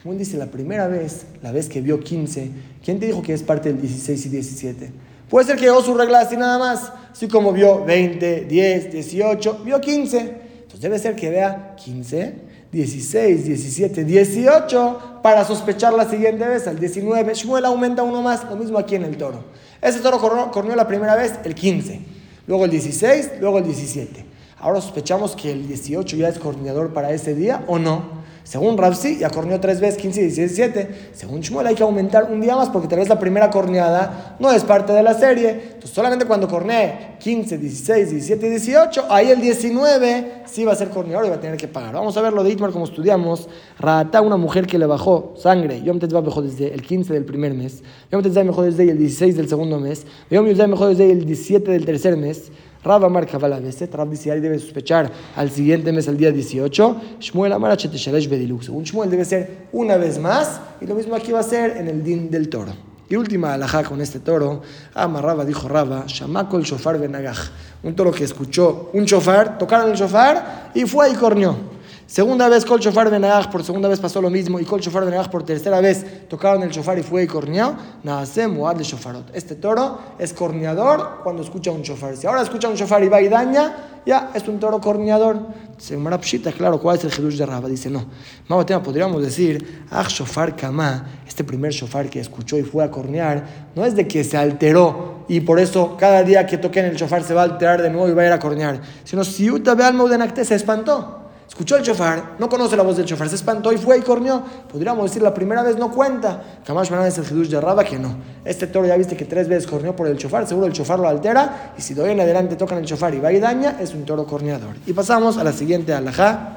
Shmuel 0.00 0.16
dice 0.16 0.38
la 0.38 0.46
primera 0.46 0.88
vez, 0.88 1.26
la 1.42 1.52
vez 1.52 1.68
que 1.68 1.82
vio 1.82 2.00
15, 2.00 2.50
¿quién 2.82 2.98
te 2.98 3.04
dijo 3.04 3.20
que 3.20 3.34
es 3.34 3.42
parte 3.42 3.68
del 3.70 3.82
16 3.82 4.24
y 4.24 4.28
17? 4.30 4.92
Puede 5.28 5.44
ser 5.46 5.56
que 5.56 5.66
llegó 5.66 5.82
su 5.82 5.94
regla 5.94 6.20
así 6.20 6.38
nada 6.38 6.58
más, 6.58 6.90
así 7.12 7.28
como 7.28 7.52
vio 7.52 7.84
20, 7.84 8.46
10, 8.46 8.92
18, 8.92 9.60
vio 9.62 9.78
15. 9.78 10.18
Entonces 10.20 10.80
debe 10.80 10.98
ser 10.98 11.14
que 11.14 11.28
vea 11.28 11.74
15, 11.76 12.34
16, 12.72 13.44
17, 13.44 14.04
18 14.04 15.20
para 15.22 15.44
sospechar 15.44 15.92
la 15.92 16.08
siguiente 16.08 16.48
vez, 16.48 16.66
al 16.66 16.78
19. 16.78 17.34
Shmuel 17.34 17.66
aumenta 17.66 18.04
uno 18.04 18.22
más, 18.22 18.42
lo 18.48 18.56
mismo 18.56 18.78
aquí 18.78 18.94
en 18.94 19.04
el 19.04 19.18
toro. 19.18 19.44
Ese 19.82 20.00
toro 20.00 20.18
corrió 20.50 20.74
la 20.74 20.88
primera 20.88 21.14
vez 21.14 21.34
el 21.44 21.54
15 21.54 22.13
luego 22.46 22.64
el 22.64 22.70
16, 22.70 23.32
luego 23.40 23.58
el 23.58 23.64
17. 23.64 24.24
Ahora 24.58 24.80
sospechamos 24.80 25.36
que 25.36 25.52
el 25.52 25.66
18 25.66 26.16
ya 26.16 26.28
es 26.28 26.38
coordinador 26.38 26.92
para 26.92 27.12
ese 27.12 27.34
día 27.34 27.64
o 27.66 27.78
no. 27.78 28.23
Según 28.44 28.76
Rapsi, 28.76 29.16
ya 29.16 29.30
corneó 29.30 29.58
tres 29.58 29.80
veces, 29.80 29.96
15, 29.96 30.20
16, 30.20 30.56
17. 30.56 31.10
Según 31.14 31.40
Shmuel, 31.40 31.66
hay 31.66 31.74
que 31.74 31.82
aumentar 31.82 32.30
un 32.30 32.42
día 32.42 32.54
más 32.54 32.68
porque 32.68 32.86
tal 32.86 32.98
vez 32.98 33.08
la 33.08 33.18
primera 33.18 33.48
corneada 33.48 34.36
no 34.38 34.52
es 34.52 34.62
parte 34.64 34.92
de 34.92 35.02
la 35.02 35.14
serie. 35.14 35.48
Entonces, 35.48 35.90
solamente 35.90 36.26
cuando 36.26 36.46
cornee 36.46 37.16
15, 37.20 37.56
16, 37.56 38.10
17 38.10 38.50
18, 38.50 39.06
ahí 39.08 39.30
el 39.30 39.40
19 39.40 40.42
sí 40.44 40.62
va 40.62 40.72
a 40.72 40.76
ser 40.76 40.90
corneador 40.90 41.24
y 41.24 41.30
va 41.30 41.36
a 41.36 41.40
tener 41.40 41.56
que 41.56 41.68
pagar. 41.68 41.94
Vamos 41.94 42.14
a 42.18 42.20
ver 42.20 42.34
lo 42.34 42.44
de 42.44 42.50
Itmar 42.50 42.70
como 42.70 42.84
estudiamos. 42.84 43.48
Rata, 43.78 44.20
una 44.20 44.36
mujer 44.36 44.66
que 44.66 44.78
le 44.78 44.84
bajó 44.84 45.32
sangre. 45.38 45.80
Yom 45.82 45.98
Tetzvah 45.98 46.20
mejor 46.20 46.44
desde 46.44 46.74
el 46.74 46.82
15 46.82 47.14
del 47.14 47.24
primer 47.24 47.54
mes. 47.54 47.82
Yom 48.12 48.22
Tetzvah 48.22 48.44
mejor 48.44 48.66
desde 48.66 48.90
el 48.90 48.98
16 48.98 49.38
del 49.38 49.48
segundo 49.48 49.80
mes. 49.80 50.06
Yom 50.30 50.44
Tetzvah 50.44 50.66
mejor 50.66 50.90
desde 50.90 51.10
el 51.10 51.24
17 51.24 51.70
del 51.70 51.86
tercer 51.86 52.18
mes. 52.18 52.50
Rab 52.84 53.02
Amar 53.02 53.26
Kabbalah 53.26 53.60
Beset, 53.60 53.94
Rab 53.94 54.10
dice, 54.10 54.38
debe 54.38 54.58
sospechar 54.58 55.10
al 55.36 55.50
siguiente 55.50 55.90
mes, 55.90 56.06
al 56.06 56.18
día 56.18 56.30
18. 56.30 57.00
Shmuel 57.18 57.52
Amar 57.54 57.78
Bediluk. 57.78 58.62
Según 58.62 58.84
Shmuel 58.84 59.10
debe 59.10 59.24
ser 59.24 59.68
una 59.72 59.96
vez 59.96 60.18
más, 60.18 60.60
y 60.82 60.86
lo 60.86 60.94
mismo 60.94 61.14
aquí 61.14 61.32
va 61.32 61.40
a 61.40 61.44
ser 61.44 61.78
en 61.78 61.88
el 61.88 62.04
din 62.04 62.30
del 62.30 62.50
toro. 62.50 62.72
Y 63.08 63.16
última 63.16 63.54
alajá 63.54 63.84
con 63.84 64.00
este 64.00 64.20
toro, 64.20 64.62
Amarraba 64.94 65.44
dijo 65.44 65.66
Raba, 65.66 66.04
Shamako 66.06 66.58
el 66.58 66.64
shofar 66.64 66.98
benagaj. 66.98 67.38
Un 67.82 67.96
toro 67.96 68.12
que 68.12 68.24
escuchó 68.24 68.90
un 68.92 69.04
shofar, 69.04 69.56
tocaron 69.56 69.90
el 69.90 69.96
shofar 69.96 70.70
y 70.74 70.84
fue 70.84 71.10
y 71.10 71.14
corneó. 71.14 71.73
Segunda 72.14 72.48
vez 72.48 72.64
Kol 72.64 72.78
Shofar 72.78 73.10
Benagach, 73.10 73.50
por 73.50 73.64
segunda 73.64 73.88
vez 73.88 73.98
pasó 73.98 74.22
lo 74.22 74.30
mismo, 74.30 74.60
y 74.60 74.64
Kol 74.64 74.78
Shofar 74.80 75.04
Benagach 75.04 75.28
por 75.28 75.42
tercera 75.42 75.80
vez 75.80 76.28
tocaron 76.28 76.62
el 76.62 76.70
shofar 76.70 76.96
y 76.96 77.02
fue 77.02 77.24
y 77.24 77.26
corneó. 77.26 77.74
Naase 78.04 78.46
Muad 78.46 78.76
de 78.76 78.84
Shofarot. 78.84 79.34
Este 79.34 79.56
toro 79.56 79.98
es 80.16 80.32
corneador 80.32 81.22
cuando 81.24 81.42
escucha 81.42 81.72
un 81.72 81.82
shofar. 81.82 82.16
Si 82.16 82.28
ahora 82.28 82.42
escucha 82.42 82.68
un 82.68 82.76
shofar 82.76 83.02
y 83.02 83.08
va 83.08 83.20
y 83.20 83.26
daña, 83.26 83.98
ya 84.06 84.30
es 84.32 84.46
un 84.46 84.60
toro 84.60 84.80
corneador. 84.80 85.40
Se 85.76 85.96
Marapshita, 85.96 86.52
claro, 86.52 86.80
¿cuál 86.80 86.98
es 86.98 87.04
el 87.04 87.10
Jedush 87.10 87.36
de 87.36 87.46
Rabba? 87.46 87.68
Dice, 87.68 87.90
no. 87.90 88.04
Más 88.46 88.64
tema 88.64 88.80
podríamos 88.80 89.20
decir, 89.20 89.84
Ah, 89.90 90.06
Shofar 90.08 90.54
Kama, 90.54 91.06
este 91.26 91.42
primer 91.42 91.72
shofar 91.72 92.08
que 92.08 92.20
escuchó 92.20 92.56
y 92.56 92.62
fue 92.62 92.84
a 92.84 92.92
cornear, 92.92 93.44
no 93.74 93.84
es 93.84 93.96
de 93.96 94.06
que 94.06 94.22
se 94.22 94.36
alteró 94.36 95.24
y 95.26 95.40
por 95.40 95.58
eso 95.58 95.96
cada 95.98 96.22
día 96.22 96.46
que 96.46 96.58
toquen 96.58 96.84
el 96.84 96.94
shofar 96.94 97.24
se 97.24 97.34
va 97.34 97.40
a 97.40 97.44
alterar 97.44 97.82
de 97.82 97.90
nuevo 97.90 98.08
y 98.08 98.12
va 98.12 98.22
a 98.22 98.26
ir 98.26 98.32
a 98.32 98.38
cornear, 98.38 98.80
sino 99.02 99.24
si 99.24 99.50
Uta 99.50 99.74
Beal 99.74 99.96
se 100.44 100.54
espantó. 100.54 101.23
Escuchó 101.54 101.76
el 101.76 101.84
chofar, 101.84 102.34
no 102.40 102.48
conoce 102.48 102.76
la 102.76 102.82
voz 102.82 102.96
del 102.96 103.06
chofar, 103.06 103.28
se 103.28 103.36
espantó 103.36 103.72
y 103.72 103.76
fue 103.76 103.96
y 103.96 104.00
corneó. 104.00 104.42
Podríamos 104.72 105.04
decir 105.04 105.22
la 105.22 105.32
primera 105.32 105.62
vez 105.62 105.76
no 105.76 105.92
cuenta. 105.92 106.42
Kamash 106.66 106.90
es 107.06 107.18
el 107.18 107.26
Jedush 107.26 107.46
de 107.46 107.60
Raba 107.60 107.84
que 107.84 107.96
no. 107.96 108.12
Este 108.44 108.66
toro 108.66 108.88
ya 108.88 108.96
viste 108.96 109.16
que 109.16 109.24
tres 109.24 109.46
veces 109.46 109.68
corneó 109.68 109.94
por 109.94 110.08
el 110.08 110.18
chofar, 110.18 110.48
seguro 110.48 110.66
el 110.66 110.72
chofar 110.72 110.98
lo 110.98 111.08
altera. 111.08 111.72
Y 111.78 111.80
si 111.80 111.94
de 111.94 112.02
hoy 112.02 112.10
en 112.10 112.18
adelante 112.18 112.56
tocan 112.56 112.78
el 112.78 112.84
chofar 112.86 113.14
y 113.14 113.20
va 113.20 113.32
y 113.32 113.38
daña, 113.38 113.78
es 113.80 113.94
un 113.94 114.04
toro 114.04 114.26
corneador. 114.26 114.74
Y 114.84 114.94
pasamos 114.94 115.38
a 115.38 115.44
la 115.44 115.52
siguiente 115.52 115.94
alajá, 115.94 116.56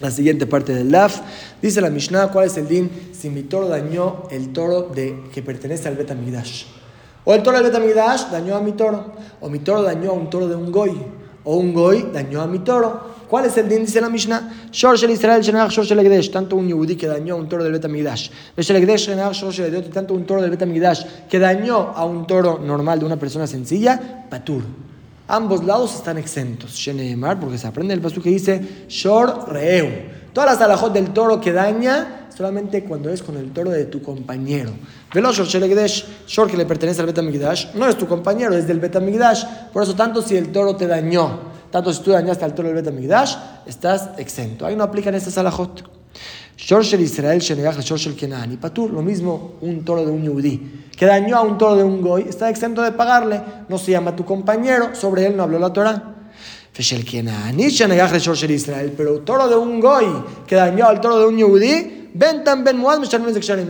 la 0.00 0.10
siguiente 0.10 0.46
parte 0.46 0.74
del 0.74 0.90
laf. 0.90 1.20
Dice 1.60 1.82
la 1.82 1.90
Mishnah, 1.90 2.28
¿cuál 2.28 2.46
es 2.46 2.56
el 2.56 2.66
din? 2.66 3.10
Si 3.12 3.28
mi 3.28 3.42
toro 3.42 3.68
dañó 3.68 4.22
el 4.30 4.54
toro 4.54 4.84
de, 4.84 5.22
que 5.34 5.42
pertenece 5.42 5.86
al 5.86 5.96
Betamigdash. 5.96 6.64
O 7.26 7.34
el 7.34 7.42
toro 7.42 7.58
del 7.58 7.66
Betamigdash 7.70 8.30
dañó 8.30 8.56
a 8.56 8.62
mi 8.62 8.72
toro. 8.72 9.12
O 9.42 9.50
mi 9.50 9.58
toro 9.58 9.82
dañó 9.82 10.12
a 10.12 10.14
un 10.14 10.30
toro 10.30 10.48
de 10.48 10.56
un 10.56 10.72
goy. 10.72 10.98
O 11.44 11.56
un 11.56 11.74
goy 11.74 12.08
dañó 12.10 12.40
a 12.40 12.46
mi 12.46 12.60
toro. 12.60 13.19
¿Cuál 13.30 13.44
es 13.44 13.56
el 13.56 13.68
din? 13.68 13.86
Dice 13.86 14.00
la 14.00 14.08
Mishnah. 14.08 14.66
Shor 14.72 14.96
Israel 15.08 15.40
shor. 15.40 16.32
Tanto 16.32 16.56
un 16.56 16.66
yudí 16.66 16.96
que 16.96 17.06
dañó 17.06 17.34
a 17.34 17.36
un 17.36 17.48
toro 17.48 17.62
del 17.62 17.72
Betamigdash. 17.72 18.28
Shenach 18.58 19.32
shor. 19.32 19.54
Tanto 19.92 20.14
un 20.14 20.26
toro 20.26 20.42
del 20.42 20.50
Betamigdash 20.50 21.04
que 21.30 21.38
dañó 21.38 21.92
a 21.94 22.04
un 22.04 22.26
toro 22.26 22.58
normal 22.58 22.98
de 22.98 23.04
una 23.04 23.16
persona 23.16 23.46
sencilla. 23.46 24.26
Patur. 24.28 24.64
Ambos 25.28 25.62
lados 25.62 25.94
están 25.94 26.18
exentos. 26.18 26.72
Sheneemar, 26.72 27.38
porque 27.38 27.56
se 27.56 27.68
aprende 27.68 27.94
el 27.94 28.00
paso 28.00 28.20
que 28.20 28.30
dice 28.30 28.86
Shor 28.88 29.48
reu. 29.48 29.86
Todas 30.32 30.50
las 30.50 30.60
alajot 30.60 30.92
del 30.92 31.10
toro 31.10 31.40
que 31.40 31.52
daña 31.52 32.26
solamente 32.36 32.82
cuando 32.82 33.10
es 33.10 33.22
con 33.22 33.36
el 33.36 33.52
toro 33.52 33.70
de 33.70 33.84
tu 33.84 34.02
compañero. 34.02 34.72
Velo 35.14 35.32
Shor 35.32 35.46
Shel 35.46 35.62
Egdesh, 35.62 36.04
Shor 36.26 36.50
que 36.50 36.56
le 36.56 36.66
pertenece 36.66 37.00
al 37.00 37.06
Betamigdash, 37.06 37.74
no 37.74 37.86
es 37.86 37.96
tu 37.96 38.08
compañero, 38.08 38.56
es 38.56 38.66
del 38.66 38.80
Betamigdash. 38.80 39.44
Por 39.72 39.84
eso, 39.84 39.94
tanto 39.94 40.20
si 40.20 40.36
el 40.36 40.50
toro 40.50 40.74
te 40.74 40.88
dañó 40.88 41.49
tanto 41.70 41.92
si 41.92 42.02
tú 42.02 42.10
dañaste 42.10 42.44
al 42.44 42.54
toro 42.54 42.68
del 42.68 42.76
Betamigdash, 42.76 43.36
estás 43.66 44.10
exento. 44.18 44.66
Ahí 44.66 44.76
no 44.76 44.84
aplican 44.84 45.14
estas 45.14 45.38
alajot. 45.38 45.82
Shorshel 46.56 47.00
Israel 47.00 47.40
Shenegach 47.40 47.78
Shorshel 47.80 48.14
Kenani. 48.14 48.56
Patur, 48.56 48.90
lo 48.90 49.02
mismo 49.02 49.52
un 49.62 49.84
toro 49.84 50.04
de 50.04 50.10
un 50.10 50.22
yudí 50.22 50.88
que 50.96 51.06
dañó 51.06 51.38
a 51.38 51.40
un 51.40 51.56
toro 51.56 51.76
de 51.76 51.82
un 51.82 52.02
goy, 52.02 52.26
está 52.28 52.50
exento 52.50 52.82
de 52.82 52.92
pagarle. 52.92 53.40
No 53.68 53.78
se 53.78 53.92
llama 53.92 54.14
tu 54.14 54.24
compañero, 54.24 54.94
sobre 54.94 55.26
él 55.26 55.36
no 55.36 55.44
habló 55.44 55.58
la 55.58 55.72
Torah. 55.72 56.14
Feshel 56.72 57.04
Kenani 57.04 57.68
Shenegach 57.68 58.12
Shorshel 58.12 58.50
Israel. 58.50 58.92
Pero 58.96 59.20
toro 59.20 59.48
de 59.48 59.56
un 59.56 59.80
goy 59.80 60.06
que 60.46 60.56
dañó 60.56 60.86
al 60.86 61.00
toro 61.00 61.18
de 61.18 61.26
un 61.26 61.38
yudí, 61.38 62.00
Ben 62.12 62.42
tan 62.42 62.64
ben 62.64 62.82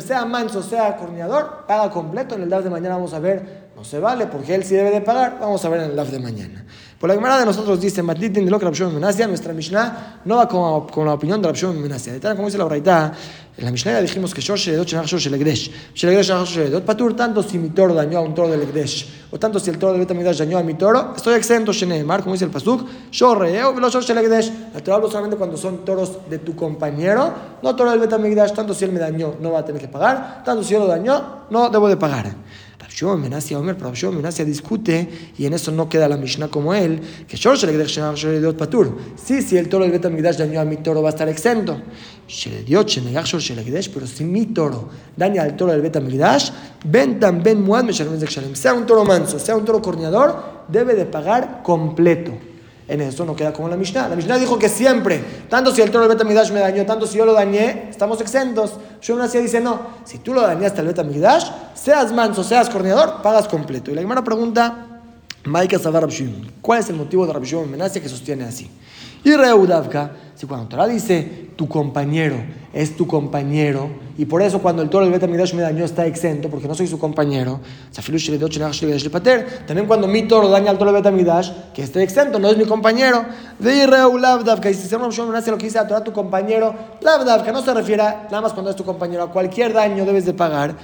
sea 0.00 0.24
manso, 0.24 0.62
sea 0.62 0.96
corneador, 0.96 1.66
paga 1.66 1.90
completo. 1.90 2.34
En 2.34 2.42
el 2.42 2.48
día 2.48 2.62
de 2.62 2.70
mañana 2.70 2.94
vamos 2.94 3.12
a 3.12 3.18
ver, 3.18 3.70
no 3.76 3.84
se 3.84 3.98
vale 3.98 4.26
porque 4.26 4.54
él 4.54 4.64
sí 4.64 4.74
debe 4.74 4.90
de 4.90 5.02
pagar. 5.02 5.38
Vamos 5.40 5.64
a 5.64 5.68
ver 5.68 5.82
en 5.82 5.90
el 5.90 5.96
DAF 5.96 6.10
de 6.10 6.18
mañana. 6.20 6.64
Por 7.00 7.08
la 7.08 7.14
Gemara 7.14 7.38
de 7.38 7.46
nosotros 7.46 7.80
dice, 7.80 8.02
Matlitin 8.02 8.44
de 8.44 8.50
lo 8.50 8.58
que 8.58 8.66
Menasia, 8.66 9.26
nuestra 9.26 9.54
Mishnah 9.54 10.20
no 10.26 10.36
va 10.36 10.46
con, 10.46 10.86
con 10.88 11.06
la 11.06 11.14
opinión 11.14 11.40
de 11.40 11.48
Rabshon 11.48 11.80
Menasia. 11.80 12.12
De 12.12 12.20
tal 12.20 12.36
como 12.36 12.48
dice 12.48 12.58
la 12.58 12.64
Braita, 12.64 13.14
en 13.56 13.64
la 13.64 13.70
Mishnah 13.70 13.92
ya 13.92 14.02
dijimos 14.02 14.34
que 14.34 14.42
Shor 14.42 14.58
Sheledot 14.58 14.86
Shenach 14.86 15.06
Shor 15.06 15.18
Shelegdesh. 15.18 15.94
Shelegdesh 15.94 16.26
Shenach 16.26 16.46
Shor 16.46 16.64
Sheledot 16.64 16.84
Patur, 16.84 17.16
tanto 17.16 17.42
si 17.42 17.56
mi 17.56 17.70
toro 17.70 17.94
dañó 17.94 18.18
a 18.18 18.20
un 18.20 18.34
toro 18.34 18.50
del 18.50 18.60
Egdesh, 18.60 19.28
o 19.30 19.38
tanto 19.38 19.58
si 19.58 19.70
el 19.70 19.78
toro 19.78 19.92
del 19.92 20.02
Betamidash 20.02 20.36
dañó 20.40 20.58
a 20.58 20.62
mi 20.62 20.74
toro, 20.74 21.14
estoy 21.16 21.36
exento 21.36 21.72
Sheneemar, 21.72 22.20
como 22.20 22.34
dice 22.34 22.44
el 22.44 22.50
Pasuk, 22.50 22.86
Shor 23.10 23.38
Reo, 23.38 23.72
Velo 23.72 23.88
Shor 23.88 24.02
Shelegdesh. 24.02 24.52
La 24.74 24.80
Torah 24.82 24.96
hablo 24.96 25.08
solamente 25.08 25.38
cuando 25.38 25.56
son 25.56 25.86
toros 25.86 26.18
de 26.28 26.38
tu 26.40 26.54
compañero, 26.54 27.32
no 27.62 27.74
toro 27.76 27.92
del 27.92 28.00
Betamidash, 28.00 28.52
tanto 28.52 28.74
si 28.74 28.84
él 28.84 28.92
me 28.92 29.00
dañó, 29.00 29.36
no 29.40 29.52
va 29.52 29.60
a 29.60 29.64
tener 29.64 29.80
que 29.80 29.88
pagar, 29.88 30.42
tanto 30.44 30.62
si 30.62 30.74
yo 30.74 30.80
lo 30.80 30.86
dañó, 30.86 31.46
no 31.48 31.70
debo 31.70 31.88
de 31.88 31.96
pagar. 31.96 32.34
Rabshon 32.80 33.20
Menasia 33.20 33.58
Omer, 33.58 33.76
pero 33.76 33.88
Rabshon 33.88 34.16
Menasia 34.16 34.44
discute 34.44 35.08
y 35.36 35.44
en 35.44 35.52
eso 35.52 35.70
no 35.70 35.88
queda 35.88 36.08
la 36.08 36.16
Mishnah 36.16 36.48
como 36.48 36.74
él, 36.74 37.00
que 37.28 37.36
Shor 37.36 37.58
Shelegdesh 37.58 38.56
Patur. 38.56 38.96
Sí, 39.22 39.42
si 39.42 39.58
el 39.58 39.68
toro 39.68 39.84
del 39.84 39.92
Betamidash 39.92 40.38
dañó 40.38 40.60
a 40.60 40.64
mi 40.64 40.78
toro 40.78 41.02
va 41.02 41.10
a 41.10 41.12
estar 41.12 41.28
exento. 41.28 41.80
Pero 43.92 44.06
si 44.06 44.24
mi 44.24 44.46
toro 44.46 44.88
daña 45.16 45.42
al 45.42 45.56
toro 45.56 45.72
del 45.72 45.82
Betamidash, 45.82 46.50
Ben 46.84 47.20
Tam 47.20 47.42
Ben 47.42 47.60
Muad 47.60 47.90
Sea 47.90 48.74
un 48.74 48.86
toro 48.86 49.04
manso, 49.04 49.38
sea 49.38 49.56
un 49.56 49.64
toro 49.64 49.82
corneador, 49.82 50.64
debe 50.68 50.94
de 50.94 51.04
pagar 51.04 51.62
completo. 51.62 52.49
En 52.90 53.00
eso 53.00 53.24
no 53.24 53.36
queda 53.36 53.52
como 53.52 53.68
la 53.68 53.76
Mishnah. 53.76 54.08
La 54.08 54.16
Mishnah 54.16 54.36
dijo 54.36 54.58
que 54.58 54.68
siempre, 54.68 55.22
tanto 55.48 55.72
si 55.72 55.80
el 55.80 55.92
toro 55.92 56.08
del 56.08 56.16
Betamidash 56.16 56.50
me 56.50 56.58
dañó, 56.58 56.84
tanto 56.84 57.06
si 57.06 57.18
yo 57.18 57.24
lo 57.24 57.32
dañé, 57.32 57.86
estamos 57.88 58.20
exentos. 58.20 58.72
Yo 59.00 59.14
Nasia 59.14 59.40
dice, 59.40 59.60
no, 59.60 59.78
si 60.04 60.18
tú 60.18 60.34
lo 60.34 60.40
dañaste 60.40 60.80
al 60.80 60.88
Betamidash, 60.88 61.52
seas 61.72 62.12
manso, 62.12 62.42
seas 62.42 62.68
corneador, 62.68 63.22
pagas 63.22 63.46
completo. 63.46 63.92
Y 63.92 63.94
la 63.94 64.00
Gemara 64.00 64.24
pregunta, 64.24 65.02
Maika 65.44 65.78
Savar 65.78 66.08
¿cuál 66.60 66.80
es 66.80 66.88
el 66.90 66.96
motivo 66.96 67.24
de 67.28 67.32
Rabshim 67.32 67.70
Menasia 67.70 68.02
que 68.02 68.08
sostiene 68.08 68.42
así? 68.42 68.68
Y 69.24 69.34
Reudavka, 69.34 70.12
si 70.34 70.46
cuando 70.46 70.68
Torah 70.68 70.86
dice 70.86 71.50
tu 71.56 71.68
compañero 71.68 72.36
es 72.72 72.96
tu 72.96 73.06
compañero, 73.06 73.90
y 74.16 74.26
por 74.26 74.42
eso 74.42 74.60
cuando 74.60 74.80
el 74.82 74.88
toro 74.88 75.04
del 75.04 75.12
Betamidash 75.12 75.54
me 75.54 75.62
dañó 75.62 75.84
está 75.84 76.06
exento, 76.06 76.48
porque 76.48 76.68
no 76.68 76.74
soy 76.74 76.86
su 76.86 76.98
compañero, 76.98 77.60
también 79.66 79.86
cuando 79.88 80.06
mi 80.06 80.22
toro 80.22 80.48
daña 80.48 80.70
al 80.70 80.78
toro 80.78 80.92
del 80.92 81.02
Betamidash, 81.02 81.50
que 81.74 81.82
esté 81.82 82.02
exento, 82.02 82.38
no 82.38 82.48
es 82.48 82.56
mi 82.56 82.64
compañero, 82.64 83.24
de 83.58 83.86
Reudavka, 83.86 84.70
y 84.70 84.74
si 84.74 84.82
se 84.82 84.88
llama 84.88 85.08
lo 85.08 85.58
que 85.58 85.64
dice 85.64 85.78
a 85.78 85.86
Torah 85.88 86.04
tu 86.04 86.12
compañero, 86.12 86.74
Lavdavka 87.00 87.50
no 87.50 87.60
se 87.60 87.74
refiere 87.74 88.02
nada 88.02 88.40
más 88.40 88.52
cuando 88.52 88.70
es 88.70 88.76
tu 88.76 88.84
compañero, 88.84 89.24
a 89.24 89.30
cualquier 89.32 89.72
daño 89.72 90.04
debes 90.04 90.26
de 90.26 90.32
pagar, 90.32 90.76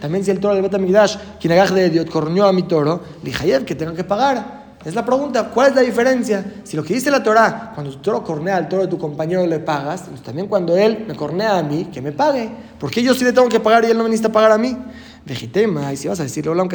también 0.00 0.24
si 0.24 0.30
el 0.32 0.40
toro 0.40 0.54
del 0.54 0.62
Betamidash, 0.62 1.16
quien 1.40 1.52
de 1.52 1.90
Dios 1.90 2.06
corrió 2.10 2.46
a 2.46 2.52
mi 2.52 2.64
toro, 2.64 3.00
Lijayev, 3.22 3.64
que 3.64 3.76
tengan 3.76 3.94
que 3.94 4.04
pagar. 4.04 4.61
Es 4.84 4.94
la 4.94 5.04
pregunta, 5.04 5.50
¿cuál 5.50 5.70
es 5.70 5.76
la 5.76 5.82
diferencia? 5.82 6.44
Si 6.64 6.76
lo 6.76 6.82
que 6.82 6.94
dice 6.94 7.10
la 7.10 7.22
Torah, 7.22 7.70
cuando 7.74 7.92
tu 7.92 7.98
toro 7.98 8.24
cornea 8.24 8.56
al 8.56 8.68
toro 8.68 8.82
de 8.82 8.88
tu 8.88 8.98
compañero 8.98 9.46
le 9.46 9.60
pagas, 9.60 10.04
pues 10.08 10.22
también 10.22 10.48
cuando 10.48 10.76
él 10.76 11.04
me 11.06 11.14
cornea 11.14 11.58
a 11.58 11.62
mí, 11.62 11.84
que 11.92 12.00
me 12.00 12.10
pague. 12.10 12.50
Porque 12.80 13.02
yo 13.02 13.14
sí 13.14 13.24
le 13.24 13.32
tengo 13.32 13.48
que 13.48 13.60
pagar 13.60 13.84
y 13.84 13.88
él 13.90 13.96
no 13.96 14.02
me 14.02 14.10
necesita 14.10 14.32
pagar 14.32 14.50
a 14.52 14.58
mí. 14.58 14.76
Vejitema, 15.24 15.92
y 15.92 15.96
si 15.96 16.08
vas 16.08 16.18
a 16.18 16.24
decirle, 16.24 16.50
hola, 16.50 16.66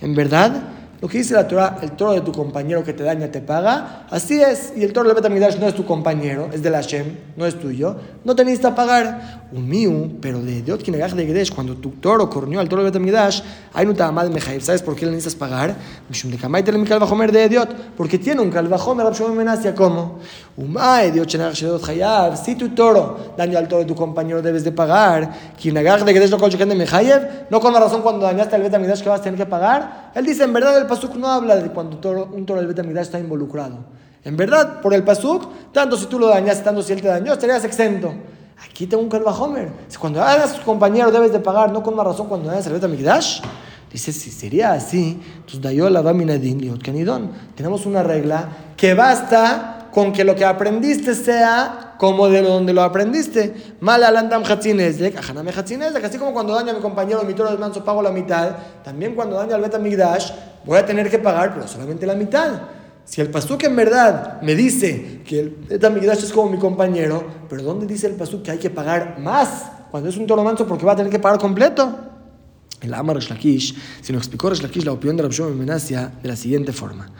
En 0.00 0.14
verdad, 0.14 0.52
lo 1.00 1.08
que 1.08 1.18
dice 1.18 1.34
la 1.34 1.46
Torah, 1.46 1.78
el 1.80 1.92
toro 1.92 2.12
de 2.12 2.22
tu 2.22 2.32
compañero 2.32 2.82
que 2.82 2.92
te 2.92 3.04
daña 3.04 3.30
te 3.30 3.40
paga, 3.40 4.06
así 4.10 4.42
es. 4.42 4.72
Y 4.76 4.82
el 4.82 4.92
toro 4.92 5.08
de 5.08 5.14
Betamidash 5.14 5.56
no 5.58 5.68
es 5.68 5.74
tu 5.74 5.84
compañero, 5.84 6.48
es 6.52 6.60
de 6.60 6.70
la 6.70 6.78
Hashem, 6.78 7.16
no 7.36 7.46
es 7.46 7.58
tuyo. 7.58 7.94
No 8.24 8.34
te 8.34 8.44
necesita 8.44 8.74
pagar 8.74 9.46
un 9.52 10.18
pero 10.20 10.40
de 10.42 10.62
Diot 10.62 10.82
Kinegach 10.82 11.12
de 11.12 11.24
Gedesh, 11.24 11.54
cuando 11.54 11.76
tu 11.76 11.90
toro 11.90 12.28
cornió 12.28 12.58
al 12.58 12.68
toro 12.68 12.82
de 12.82 12.90
Betamidash, 12.90 13.42
hay 13.72 13.86
un 13.86 13.94
de 13.94 14.30
Mejaib. 14.30 14.60
¿Sabes 14.60 14.82
por 14.82 14.96
qué 14.96 15.06
le 15.06 15.12
necesitas 15.12 15.36
pagar? 15.36 15.76
Mishum 16.08 16.32
de 16.32 17.48
Diot, 17.48 17.74
porque 17.96 18.18
tiene 18.18 18.40
un 18.40 18.50
calvajomer, 18.50 19.06
Rabshom 19.06 19.36
Menasia, 19.36 19.74
¿cómo? 19.76 20.18
Shenach 20.56 21.54
Shedot 21.54 21.88
Hayab, 21.88 22.36
si 22.36 22.56
tu 22.56 22.70
toro 22.70 23.34
daña 23.36 23.58
al 23.60 23.68
toro 23.68 23.82
de 23.82 23.88
tu 23.88 23.94
compañero 23.94 24.42
debes 24.42 24.64
de 24.64 24.72
pagar. 24.72 25.30
Kinegach 25.56 26.02
de 26.02 26.12
Gedesh 26.12 26.30
no 26.30 26.38
con 26.38 26.50
de 26.50 26.74
Mejayev, 26.74 27.46
no 27.50 27.60
con 27.60 27.72
la 27.72 27.78
razón 27.78 28.02
cuando 28.02 28.26
dañaste 28.26 28.56
al 28.56 28.62
Betamidash 28.62 29.02
que 29.02 29.08
vas 29.08 29.20
a 29.20 29.22
tener 29.22 29.38
que 29.38 29.46
pagar. 29.46 30.10
Él 30.14 30.26
dice, 30.26 30.42
en 30.42 30.52
verdad 30.52 30.76
el 30.76 30.87
Pasuk 30.88 31.14
no 31.14 31.28
habla 31.28 31.54
de 31.56 31.70
cuando 31.70 31.96
un 32.32 32.44
toro 32.44 32.58
del 32.58 32.66
Betamidash 32.66 33.04
está 33.04 33.20
involucrado. 33.20 33.76
En 34.24 34.36
verdad, 34.36 34.80
por 34.80 34.92
el 34.94 35.04
Pasuk, 35.04 35.72
tanto 35.72 35.96
si 35.96 36.06
tú 36.06 36.18
lo 36.18 36.26
dañaste, 36.26 36.64
tanto 36.64 36.82
si 36.82 36.92
él 36.92 37.00
te 37.00 37.08
dañó, 37.08 37.32
estarías 37.32 37.64
exento. 37.64 38.12
Aquí 38.68 38.86
tengo 38.86 39.02
un 39.04 39.08
Kalvahomer. 39.08 39.70
Cuando 40.00 40.20
hagas 40.20 40.54
tu 40.54 40.62
compañero 40.62 41.12
debes 41.12 41.32
de 41.32 41.38
pagar, 41.38 41.70
no 41.70 41.82
con 41.82 41.94
una 41.94 42.02
razón 42.02 42.26
cuando 42.26 42.50
hagas 42.50 42.66
el 42.66 42.72
Betamidash. 42.72 43.40
Dice, 43.92 44.12
si 44.12 44.30
sería 44.30 44.72
así, 44.72 45.20
entonces 45.36 45.62
Dayola 45.62 46.02
Vaminadin 46.02 46.76
Kanidon. 46.78 47.30
Tenemos 47.54 47.86
una 47.86 48.02
regla 48.02 48.48
que 48.76 48.94
basta 48.94 49.77
con 49.92 50.12
que 50.12 50.24
lo 50.24 50.34
que 50.34 50.44
aprendiste 50.44 51.14
sea 51.14 51.94
como 51.98 52.28
de 52.28 52.42
donde 52.42 52.72
lo 52.72 52.82
aprendiste. 52.82 53.76
Mal 53.80 54.02
hatzinezek. 54.04 55.16
Así 56.04 56.18
como 56.18 56.32
cuando 56.32 56.54
daña 56.54 56.72
a 56.72 56.74
mi 56.74 56.80
compañero 56.80 57.22
mi 57.24 57.34
toro 57.34 57.50
de 57.50 57.58
manso 57.58 57.84
pago 57.84 58.02
la 58.02 58.12
mitad, 58.12 58.56
también 58.84 59.14
cuando 59.14 59.36
daña 59.36 59.56
al 59.56 59.62
Betamigdash 59.62 60.30
voy 60.64 60.78
a 60.78 60.86
tener 60.86 61.10
que 61.10 61.18
pagar, 61.18 61.54
pero 61.54 61.66
solamente 61.66 62.06
la 62.06 62.14
mitad. 62.14 62.62
Si 63.04 63.20
el 63.20 63.30
pasuk 63.30 63.64
en 63.64 63.74
verdad 63.74 64.40
me 64.42 64.54
dice 64.54 65.22
que 65.24 65.40
el 65.40 65.56
Betamigdash 65.68 66.24
es 66.24 66.32
como 66.32 66.50
mi 66.50 66.58
compañero, 66.58 67.24
pero 67.48 67.62
¿dónde 67.62 67.86
dice 67.86 68.06
el 68.06 68.14
pasuk 68.14 68.42
que 68.42 68.50
hay 68.50 68.58
que 68.58 68.70
pagar 68.70 69.18
más 69.18 69.64
cuando 69.90 70.10
es 70.10 70.16
un 70.16 70.26
toro 70.26 70.44
manso 70.44 70.66
porque 70.66 70.84
va 70.84 70.92
a 70.92 70.96
tener 70.96 71.10
que 71.10 71.18
pagar 71.18 71.38
completo? 71.38 72.04
El 72.80 72.94
Amar 72.94 73.16
Reshlakish, 73.16 73.74
si 74.02 74.12
nos 74.12 74.20
explicó 74.20 74.50
Reshlakish 74.50 74.84
la 74.84 74.92
opinión 74.92 75.16
de 75.16 75.24
Rabshon 75.24 75.58
Menasia 75.58 76.12
de 76.22 76.28
la 76.28 76.36
siguiente 76.36 76.72
forma. 76.72 77.10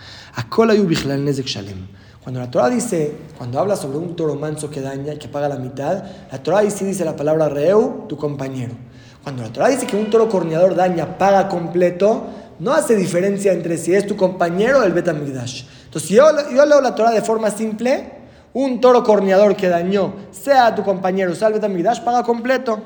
Cuando 2.29 2.41
la 2.41 2.51
Torah 2.51 2.69
dice, 2.69 3.17
cuando 3.38 3.59
habla 3.59 3.75
sobre 3.75 3.97
un 3.97 4.14
toro 4.14 4.35
manso 4.35 4.69
que 4.69 4.83
daña 4.83 5.14
y 5.14 5.17
que 5.17 5.29
paga 5.29 5.49
la 5.49 5.57
mitad, 5.57 6.05
la 6.31 6.43
Torah 6.43 6.59
ahí 6.59 6.71
sí 6.71 6.85
dice 6.85 7.03
la 7.03 7.17
palabra 7.17 7.49
reu, 7.49 8.05
tu 8.07 8.19
compañero. 8.19 8.75
Cuando 9.23 9.45
la 9.45 9.49
Torah 9.49 9.69
dice 9.69 9.87
que 9.87 9.97
un 9.97 10.11
toro 10.11 10.29
corneador 10.29 10.75
daña, 10.75 11.17
paga 11.17 11.49
completo, 11.49 12.25
no 12.59 12.75
hace 12.75 12.97
diferencia 12.97 13.55
entre 13.55 13.79
si 13.79 13.95
es 13.95 14.07
tu 14.07 14.14
compañero 14.14 14.81
o 14.81 14.83
el 14.83 14.93
Betamigdash. 14.93 15.64
Entonces, 15.87 16.07
si 16.07 16.17
yo, 16.17 16.25
yo 16.55 16.67
leo 16.67 16.83
la 16.83 16.95
Torah 16.95 17.12
de 17.12 17.23
forma 17.23 17.51
simple, 17.51 18.12
un 18.53 18.79
toro 18.79 19.03
corneador 19.03 19.57
que 19.57 19.71
dañó, 19.71 20.12
sea 20.31 20.75
tu 20.75 20.83
compañero, 20.83 21.35
sea 21.35 21.49
el 21.49 21.55
Betamigdash, 21.55 22.03
paga 22.03 22.25
completo. 22.25 22.79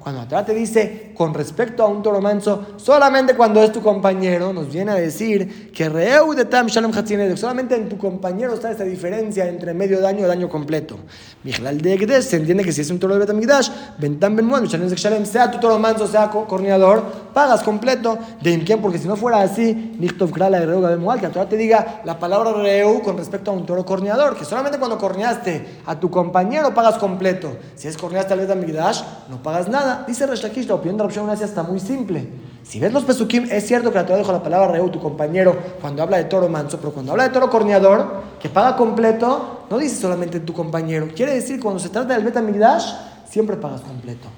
Cuando 0.00 0.20
atrás 0.20 0.44
te 0.44 0.54
dice 0.54 1.12
con 1.14 1.32
respecto 1.32 1.84
a 1.84 1.86
un 1.86 2.02
toro 2.02 2.20
manso, 2.20 2.66
solamente 2.76 3.36
cuando 3.36 3.62
es 3.62 3.70
tu 3.70 3.80
compañero, 3.80 4.52
nos 4.52 4.72
viene 4.72 4.90
a 4.90 4.96
decir 4.96 5.70
que 5.70 5.88
Reu 5.88 6.34
de 6.34 6.46
Tam 6.46 6.66
Shalom 6.66 6.92
solamente 7.36 7.76
en 7.76 7.88
tu 7.88 7.96
compañero 7.96 8.54
está 8.54 8.72
esta 8.72 8.82
diferencia 8.82 9.46
entre 9.46 9.72
medio 9.72 10.00
daño 10.00 10.24
y 10.24 10.28
daño 10.28 10.48
completo. 10.48 10.98
Mijlal 11.44 11.80
de 11.80 12.22
se 12.22 12.36
entiende 12.38 12.64
que 12.64 12.72
si 12.72 12.80
es 12.80 12.90
un 12.90 12.98
toro 12.98 13.14
de 13.14 13.20
Betamigdash, 13.20 13.70
Bentam 13.98 14.34
Ben 14.34 14.48
Shalom 14.48 15.24
sea 15.24 15.48
tu 15.52 15.60
toro 15.60 15.78
manso, 15.78 16.08
sea 16.08 16.28
corneador, 16.28 17.04
pagas 17.32 17.62
completo. 17.62 18.18
De 18.42 18.50
Imken, 18.50 18.80
porque 18.80 18.98
si 18.98 19.06
no 19.06 19.14
fuera 19.14 19.42
así, 19.42 19.94
Nichtov 19.98 20.32
Krala 20.32 20.58
de 20.58 20.66
Reu 20.66 20.80
que 21.20 21.26
atrás 21.26 21.48
te 21.48 21.56
diga 21.56 22.00
la 22.04 22.18
palabra 22.18 22.52
Reu 22.52 23.00
con 23.02 23.16
respecto 23.16 23.52
a 23.52 23.54
un 23.54 23.64
toro 23.64 23.84
corneador, 23.84 24.36
que 24.36 24.44
solamente 24.44 24.78
cuando 24.78 24.98
corneaste 24.98 25.82
a 25.86 26.00
tu 26.00 26.10
compañero 26.10 26.74
pagas 26.74 26.98
completo. 26.98 27.59
Si 27.74 27.88
es 27.88 27.96
corneaste 27.96 28.32
al 28.32 28.40
Betamigdash, 28.40 29.02
no 29.28 29.42
pagas 29.42 29.68
nada. 29.68 30.04
Dice 30.06 30.26
Reshakish, 30.26 30.66
la 30.66 30.74
opinión 30.74 30.96
de 30.96 31.02
la 31.04 31.06
opción 31.06 31.30
está 31.30 31.62
muy 31.62 31.80
simple. 31.80 32.28
Si 32.62 32.78
ves 32.78 32.92
los 32.92 33.04
pesukim, 33.04 33.48
es 33.50 33.66
cierto 33.66 33.90
que 33.90 33.98
la 33.98 34.06
Torah 34.06 34.18
dijo 34.18 34.32
la 34.32 34.42
palabra 34.42 34.72
reu, 34.72 34.90
tu 34.90 35.00
compañero, 35.00 35.56
cuando 35.80 36.02
habla 36.02 36.18
de 36.18 36.24
toro 36.24 36.48
manso, 36.48 36.78
pero 36.78 36.92
cuando 36.92 37.12
habla 37.12 37.24
de 37.24 37.30
toro 37.30 37.50
corneador, 37.50 38.22
que 38.38 38.48
paga 38.48 38.76
completo, 38.76 39.66
no 39.70 39.78
dice 39.78 39.96
solamente 39.96 40.40
tu 40.40 40.52
compañero. 40.52 41.08
Quiere 41.14 41.34
decir, 41.34 41.60
cuando 41.60 41.80
se 41.80 41.88
trata 41.88 42.14
del 42.14 42.24
Betamigdash, 42.24 42.92
siempre 43.28 43.56
pagas 43.56 43.80
completo. 43.80 44.28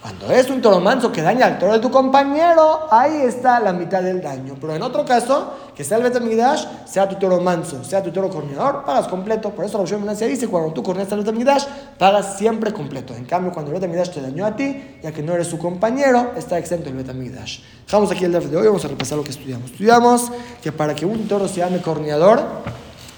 Cuando 0.00 0.30
es 0.30 0.48
un 0.48 0.62
toro 0.62 0.78
manso 0.78 1.10
que 1.10 1.22
daña 1.22 1.46
al 1.46 1.58
toro 1.58 1.72
de 1.72 1.80
tu 1.80 1.90
compañero, 1.90 2.86
ahí 2.88 3.22
está 3.22 3.58
la 3.58 3.72
mitad 3.72 4.00
del 4.00 4.22
daño. 4.22 4.54
Pero 4.60 4.76
en 4.76 4.82
otro 4.82 5.04
caso, 5.04 5.54
que 5.74 5.82
sea 5.82 5.96
el 5.96 6.04
Betamigdash, 6.04 6.66
sea 6.86 7.08
tu 7.08 7.16
toro 7.16 7.40
manso, 7.40 7.82
sea 7.82 8.00
tu 8.00 8.12
toro 8.12 8.30
corneador, 8.30 8.84
pagas 8.84 9.08
completo. 9.08 9.50
Por 9.50 9.64
eso 9.64 9.76
la 9.76 9.84
Roshon 9.84 10.06
dice, 10.28 10.46
cuando 10.46 10.72
tú 10.72 10.84
corneas 10.84 11.10
al 11.10 11.18
Betamigdash, 11.18 11.64
pagas 11.98 12.38
siempre 12.38 12.72
completo. 12.72 13.12
En 13.12 13.24
cambio, 13.24 13.52
cuando 13.52 13.72
el 13.72 13.80
Betamigdash 13.80 14.10
te 14.10 14.20
dañó 14.20 14.46
a 14.46 14.54
ti, 14.54 14.98
ya 15.02 15.10
que 15.10 15.20
no 15.20 15.34
eres 15.34 15.48
su 15.48 15.58
compañero, 15.58 16.32
está 16.36 16.58
exento 16.58 16.88
el 16.88 16.94
Betamigdash. 16.94 17.60
Dejamos 17.84 18.10
aquí 18.12 18.24
el 18.24 18.30
día 18.30 18.40
de 18.40 18.56
hoy, 18.56 18.66
vamos 18.68 18.84
a 18.84 18.88
repasar 18.88 19.18
lo 19.18 19.24
que 19.24 19.32
estudiamos. 19.32 19.72
Estudiamos 19.72 20.30
que 20.62 20.70
para 20.70 20.94
que 20.94 21.06
un 21.06 21.26
toro 21.26 21.48
se 21.48 21.56
llame 21.56 21.82
corneador, 21.82 22.40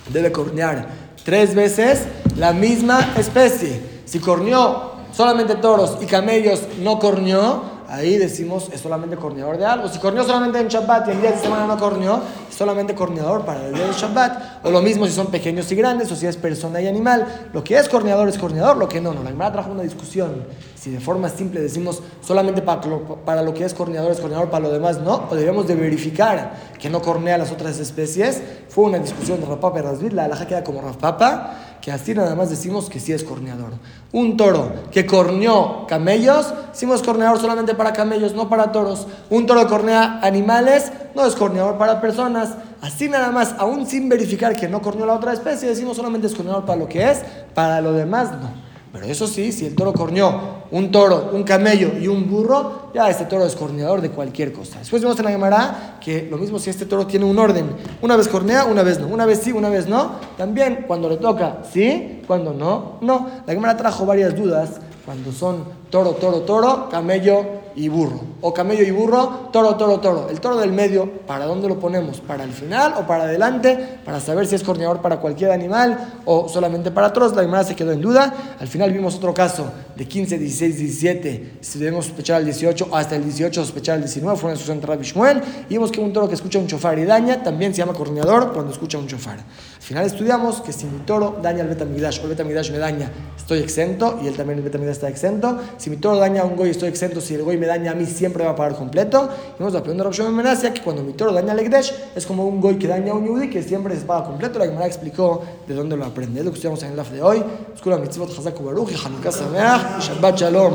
debe 0.08 0.32
cornear 0.32 0.88
tres 1.24 1.54
veces 1.54 2.06
la 2.36 2.54
misma 2.54 3.12
especie. 3.18 4.00
Si 4.06 4.18
corneó 4.18 4.89
solamente 5.12 5.56
toros 5.56 5.98
y 6.00 6.06
camellos 6.06 6.62
no 6.80 6.98
corneó, 6.98 7.80
ahí 7.90 8.16
decimos 8.16 8.68
es 8.72 8.80
solamente 8.80 9.16
corneador 9.16 9.58
de 9.58 9.66
algo. 9.66 9.88
Si 9.88 9.98
corneó 9.98 10.24
solamente 10.24 10.60
en 10.60 10.68
Shabbat 10.68 11.08
y 11.08 11.10
el 11.10 11.20
día 11.20 11.32
de 11.32 11.38
semana 11.38 11.66
no 11.66 11.76
corneó, 11.78 12.20
es 12.48 12.54
solamente 12.54 12.94
corneador 12.94 13.44
para 13.44 13.66
el 13.66 13.74
día 13.74 13.86
de 13.86 13.92
Shabbat. 13.92 14.64
O 14.64 14.70
lo 14.70 14.80
mismo 14.80 15.06
si 15.06 15.12
son 15.12 15.26
pequeños 15.26 15.70
y 15.72 15.74
grandes, 15.74 16.10
o 16.12 16.16
si 16.16 16.26
es 16.26 16.36
persona 16.36 16.80
y 16.80 16.86
animal. 16.86 17.50
Lo 17.52 17.64
que 17.64 17.76
es 17.76 17.88
corneador 17.88 18.28
es 18.28 18.38
corneador, 18.38 18.76
lo 18.76 18.88
que 18.88 19.00
no, 19.00 19.12
no. 19.12 19.22
La 19.22 19.30
Gemara 19.30 19.52
trajo 19.52 19.72
una 19.72 19.82
discusión. 19.82 20.44
Si 20.76 20.90
de 20.90 21.00
forma 21.00 21.28
simple 21.28 21.60
decimos 21.60 22.02
solamente 22.22 22.62
para 22.62 22.86
lo, 22.86 23.16
para 23.16 23.42
lo 23.42 23.52
que 23.52 23.64
es 23.64 23.74
corneador 23.74 24.12
es 24.12 24.20
corneador, 24.20 24.48
para 24.48 24.62
lo 24.62 24.72
demás 24.72 25.00
no, 25.00 25.26
o 25.28 25.34
debemos 25.34 25.66
de 25.66 25.74
verificar 25.74 26.54
que 26.78 26.88
no 26.88 27.02
cornea 27.02 27.36
las 27.36 27.50
otras 27.52 27.78
especies. 27.78 28.40
Fue 28.68 28.84
una 28.84 28.98
discusión 28.98 29.40
de 29.40 29.46
Rapapa 29.46 29.80
y 29.80 29.82
Rasvid, 29.82 30.12
la 30.12 30.24
alhaja 30.24 30.46
queda 30.46 30.64
como 30.64 30.80
Rapapa, 30.80 31.54
que 31.80 31.90
así 31.90 32.14
nada 32.14 32.34
más 32.34 32.50
decimos 32.50 32.88
que 32.90 33.00
sí 33.00 33.12
es 33.12 33.24
corneador. 33.24 33.72
Un 34.12 34.36
toro 34.36 34.72
que 34.90 35.06
corneó 35.06 35.86
camellos, 35.86 36.52
decimos 36.70 37.02
corneador 37.02 37.40
solamente 37.40 37.74
para 37.74 37.92
camellos, 37.92 38.34
no 38.34 38.48
para 38.48 38.72
toros. 38.72 39.06
Un 39.30 39.46
toro 39.46 39.62
que 39.62 39.68
cornea 39.68 40.20
animales, 40.22 40.92
no 41.14 41.26
es 41.26 41.34
corneador 41.34 41.78
para 41.78 42.00
personas. 42.00 42.50
Así 42.80 43.08
nada 43.08 43.30
más, 43.30 43.54
aún 43.58 43.86
sin 43.86 44.08
verificar 44.08 44.56
que 44.56 44.68
no 44.68 44.82
corneó 44.82 45.06
la 45.06 45.14
otra 45.14 45.32
especie, 45.32 45.68
decimos 45.68 45.96
solamente 45.96 46.26
es 46.26 46.34
corneador 46.34 46.64
para 46.64 46.78
lo 46.78 46.88
que 46.88 47.10
es, 47.10 47.22
para 47.54 47.80
lo 47.80 47.92
demás 47.92 48.30
no. 48.32 48.69
Pero 48.92 49.06
eso 49.06 49.28
sí, 49.28 49.52
si 49.52 49.66
el 49.66 49.76
toro 49.76 49.92
corneó 49.92 50.64
un 50.72 50.90
toro, 50.90 51.30
un 51.32 51.44
camello 51.44 51.92
y 52.00 52.08
un 52.08 52.28
burro, 52.28 52.90
ya 52.92 53.08
este 53.08 53.24
toro 53.24 53.46
es 53.46 53.54
corneador 53.54 54.00
de 54.00 54.10
cualquier 54.10 54.52
cosa. 54.52 54.80
Después 54.80 55.00
vemos 55.00 55.18
en 55.18 55.24
la 55.26 55.30
Gemara 55.30 55.98
que 56.00 56.26
lo 56.28 56.36
mismo 56.36 56.58
si 56.58 56.70
este 56.70 56.86
toro 56.86 57.06
tiene 57.06 57.24
un 57.24 57.38
orden. 57.38 57.70
Una 58.02 58.16
vez 58.16 58.26
cornea, 58.26 58.64
una 58.64 58.82
vez 58.82 58.98
no. 58.98 59.06
Una 59.06 59.26
vez 59.26 59.40
sí, 59.44 59.52
una 59.52 59.68
vez 59.68 59.86
no. 59.86 60.16
También 60.36 60.84
cuando 60.88 61.08
le 61.08 61.18
toca 61.18 61.62
sí, 61.72 62.22
cuando 62.26 62.52
no, 62.52 62.98
no. 63.00 63.30
La 63.46 63.52
Gemara 63.52 63.76
trajo 63.76 64.04
varias 64.06 64.34
dudas 64.34 64.80
cuando 65.04 65.30
son 65.30 65.64
toro, 65.90 66.12
toro, 66.12 66.42
toro, 66.42 66.88
camello 66.88 67.60
y 67.74 67.88
burro. 67.88 68.20
O 68.40 68.54
camello 68.54 68.82
y 68.84 68.90
burro, 68.90 69.48
toro, 69.52 69.76
toro, 69.76 70.00
toro. 70.00 70.28
El 70.30 70.40
toro 70.40 70.56
del 70.56 70.72
medio, 70.72 71.10
¿para 71.26 71.44
dónde 71.44 71.68
lo 71.68 71.78
ponemos? 71.78 72.20
¿Para 72.20 72.44
el 72.44 72.52
final 72.52 72.94
o 72.96 73.06
para 73.06 73.24
adelante? 73.24 73.98
Para 74.04 74.20
saber 74.20 74.46
si 74.46 74.54
es 74.54 74.62
corneador 74.62 75.00
para 75.02 75.18
cualquier 75.18 75.50
animal 75.50 76.20
o 76.24 76.48
solamente 76.48 76.90
para 76.90 77.12
todos. 77.12 77.34
La 77.34 77.42
Gemara 77.42 77.64
se 77.64 77.76
quedó 77.76 77.92
en 77.92 78.00
duda. 78.00 78.56
Al 78.58 78.68
final 78.68 78.92
vimos 78.92 79.16
otro 79.16 79.34
caso 79.34 79.70
de 79.94 80.06
15, 80.06 80.38
16, 80.38 80.78
17. 80.78 81.52
Si 81.60 81.78
debemos 81.78 82.06
sospechar 82.06 82.36
al 82.36 82.44
18, 82.44 82.88
hasta 82.92 83.16
el 83.16 83.24
18 83.24 83.62
sospechar 83.62 83.96
al 83.96 84.00
19. 84.02 84.36
Fue 84.38 84.48
una 84.48 84.54
discusión 84.54 84.78
entre 84.78 84.90
Rabbi 84.90 85.04
Shmuel. 85.04 85.42
Y 85.68 85.74
vimos 85.74 85.90
que 85.90 86.00
un 86.00 86.12
toro 86.12 86.28
que 86.28 86.34
escucha 86.34 86.58
un 86.58 86.66
chofar 86.66 86.98
y 86.98 87.04
daña 87.04 87.42
también 87.42 87.74
se 87.74 87.78
llama 87.78 87.92
corneador 87.92 88.52
cuando 88.52 88.72
escucha 88.72 88.98
un 88.98 89.06
chofar. 89.06 89.38
Al 89.38 89.82
final 89.82 90.06
estudiamos 90.06 90.60
que 90.60 90.72
si 90.72 90.86
mi 90.86 91.00
toro 91.00 91.38
daña 91.42 91.62
al 91.62 91.68
Betamigdash 91.68 92.20
o 92.20 92.22
el 92.24 92.30
Betamigdash 92.30 92.70
me 92.70 92.78
daña, 92.78 93.10
estoy 93.36 93.58
exento 93.60 94.18
y 94.22 94.28
él 94.28 94.36
también 94.36 94.58
el 94.58 94.64
Betamigdash 94.64 94.96
está 94.96 95.08
exento. 95.08 95.58
Si 95.80 95.88
mi 95.88 95.96
toro 95.96 96.18
daña 96.18 96.42
a 96.42 96.44
un 96.44 96.56
goy, 96.56 96.68
estoy 96.68 96.90
exento. 96.90 97.22
Si 97.22 97.34
el 97.34 97.42
goy 97.42 97.56
me 97.56 97.66
daña 97.66 97.92
a 97.92 97.94
mí, 97.94 98.04
siempre 98.04 98.44
va 98.44 98.50
a 98.50 98.54
pagar 98.54 98.76
completo. 98.76 99.30
Y 99.58 99.62
vamos 99.62 99.74
a 99.74 99.78
aprender 99.78 100.06
a 100.06 100.30
Menacia 100.30 100.74
que 100.74 100.82
cuando 100.82 101.02
mi 101.02 101.14
toro 101.14 101.32
daña 101.32 101.52
al 101.52 101.58
Ekdesh, 101.58 101.94
es 102.14 102.26
como 102.26 102.46
un 102.46 102.60
goy 102.60 102.76
que 102.76 102.86
daña 102.86 103.12
a 103.12 103.14
un 103.14 103.26
yudi 103.26 103.48
que 103.48 103.62
siempre 103.62 103.96
se 103.96 104.04
paga 104.04 104.26
completo. 104.26 104.58
La 104.58 104.66
Gemara 104.66 104.86
explicó 104.86 105.42
de 105.66 105.72
dónde 105.72 105.96
lo 105.96 106.04
aprende. 106.04 106.40
Es 106.40 106.44
lo 106.44 106.50
que 106.50 106.56
estudiamos 106.56 106.82
en 106.82 106.90
el 106.90 106.96
LAF 106.98 107.10
de 107.12 107.22
hoy. 107.22 107.42
Escuela 107.74 107.96
Mitzvot 107.96 108.28
Hazak 108.28 108.62
Baruch 108.62 108.90
y 108.90 108.94
Hanukkah 108.94 109.32
Sameach 109.32 110.00
Shabbat 110.00 110.36
Shalom. 110.38 110.74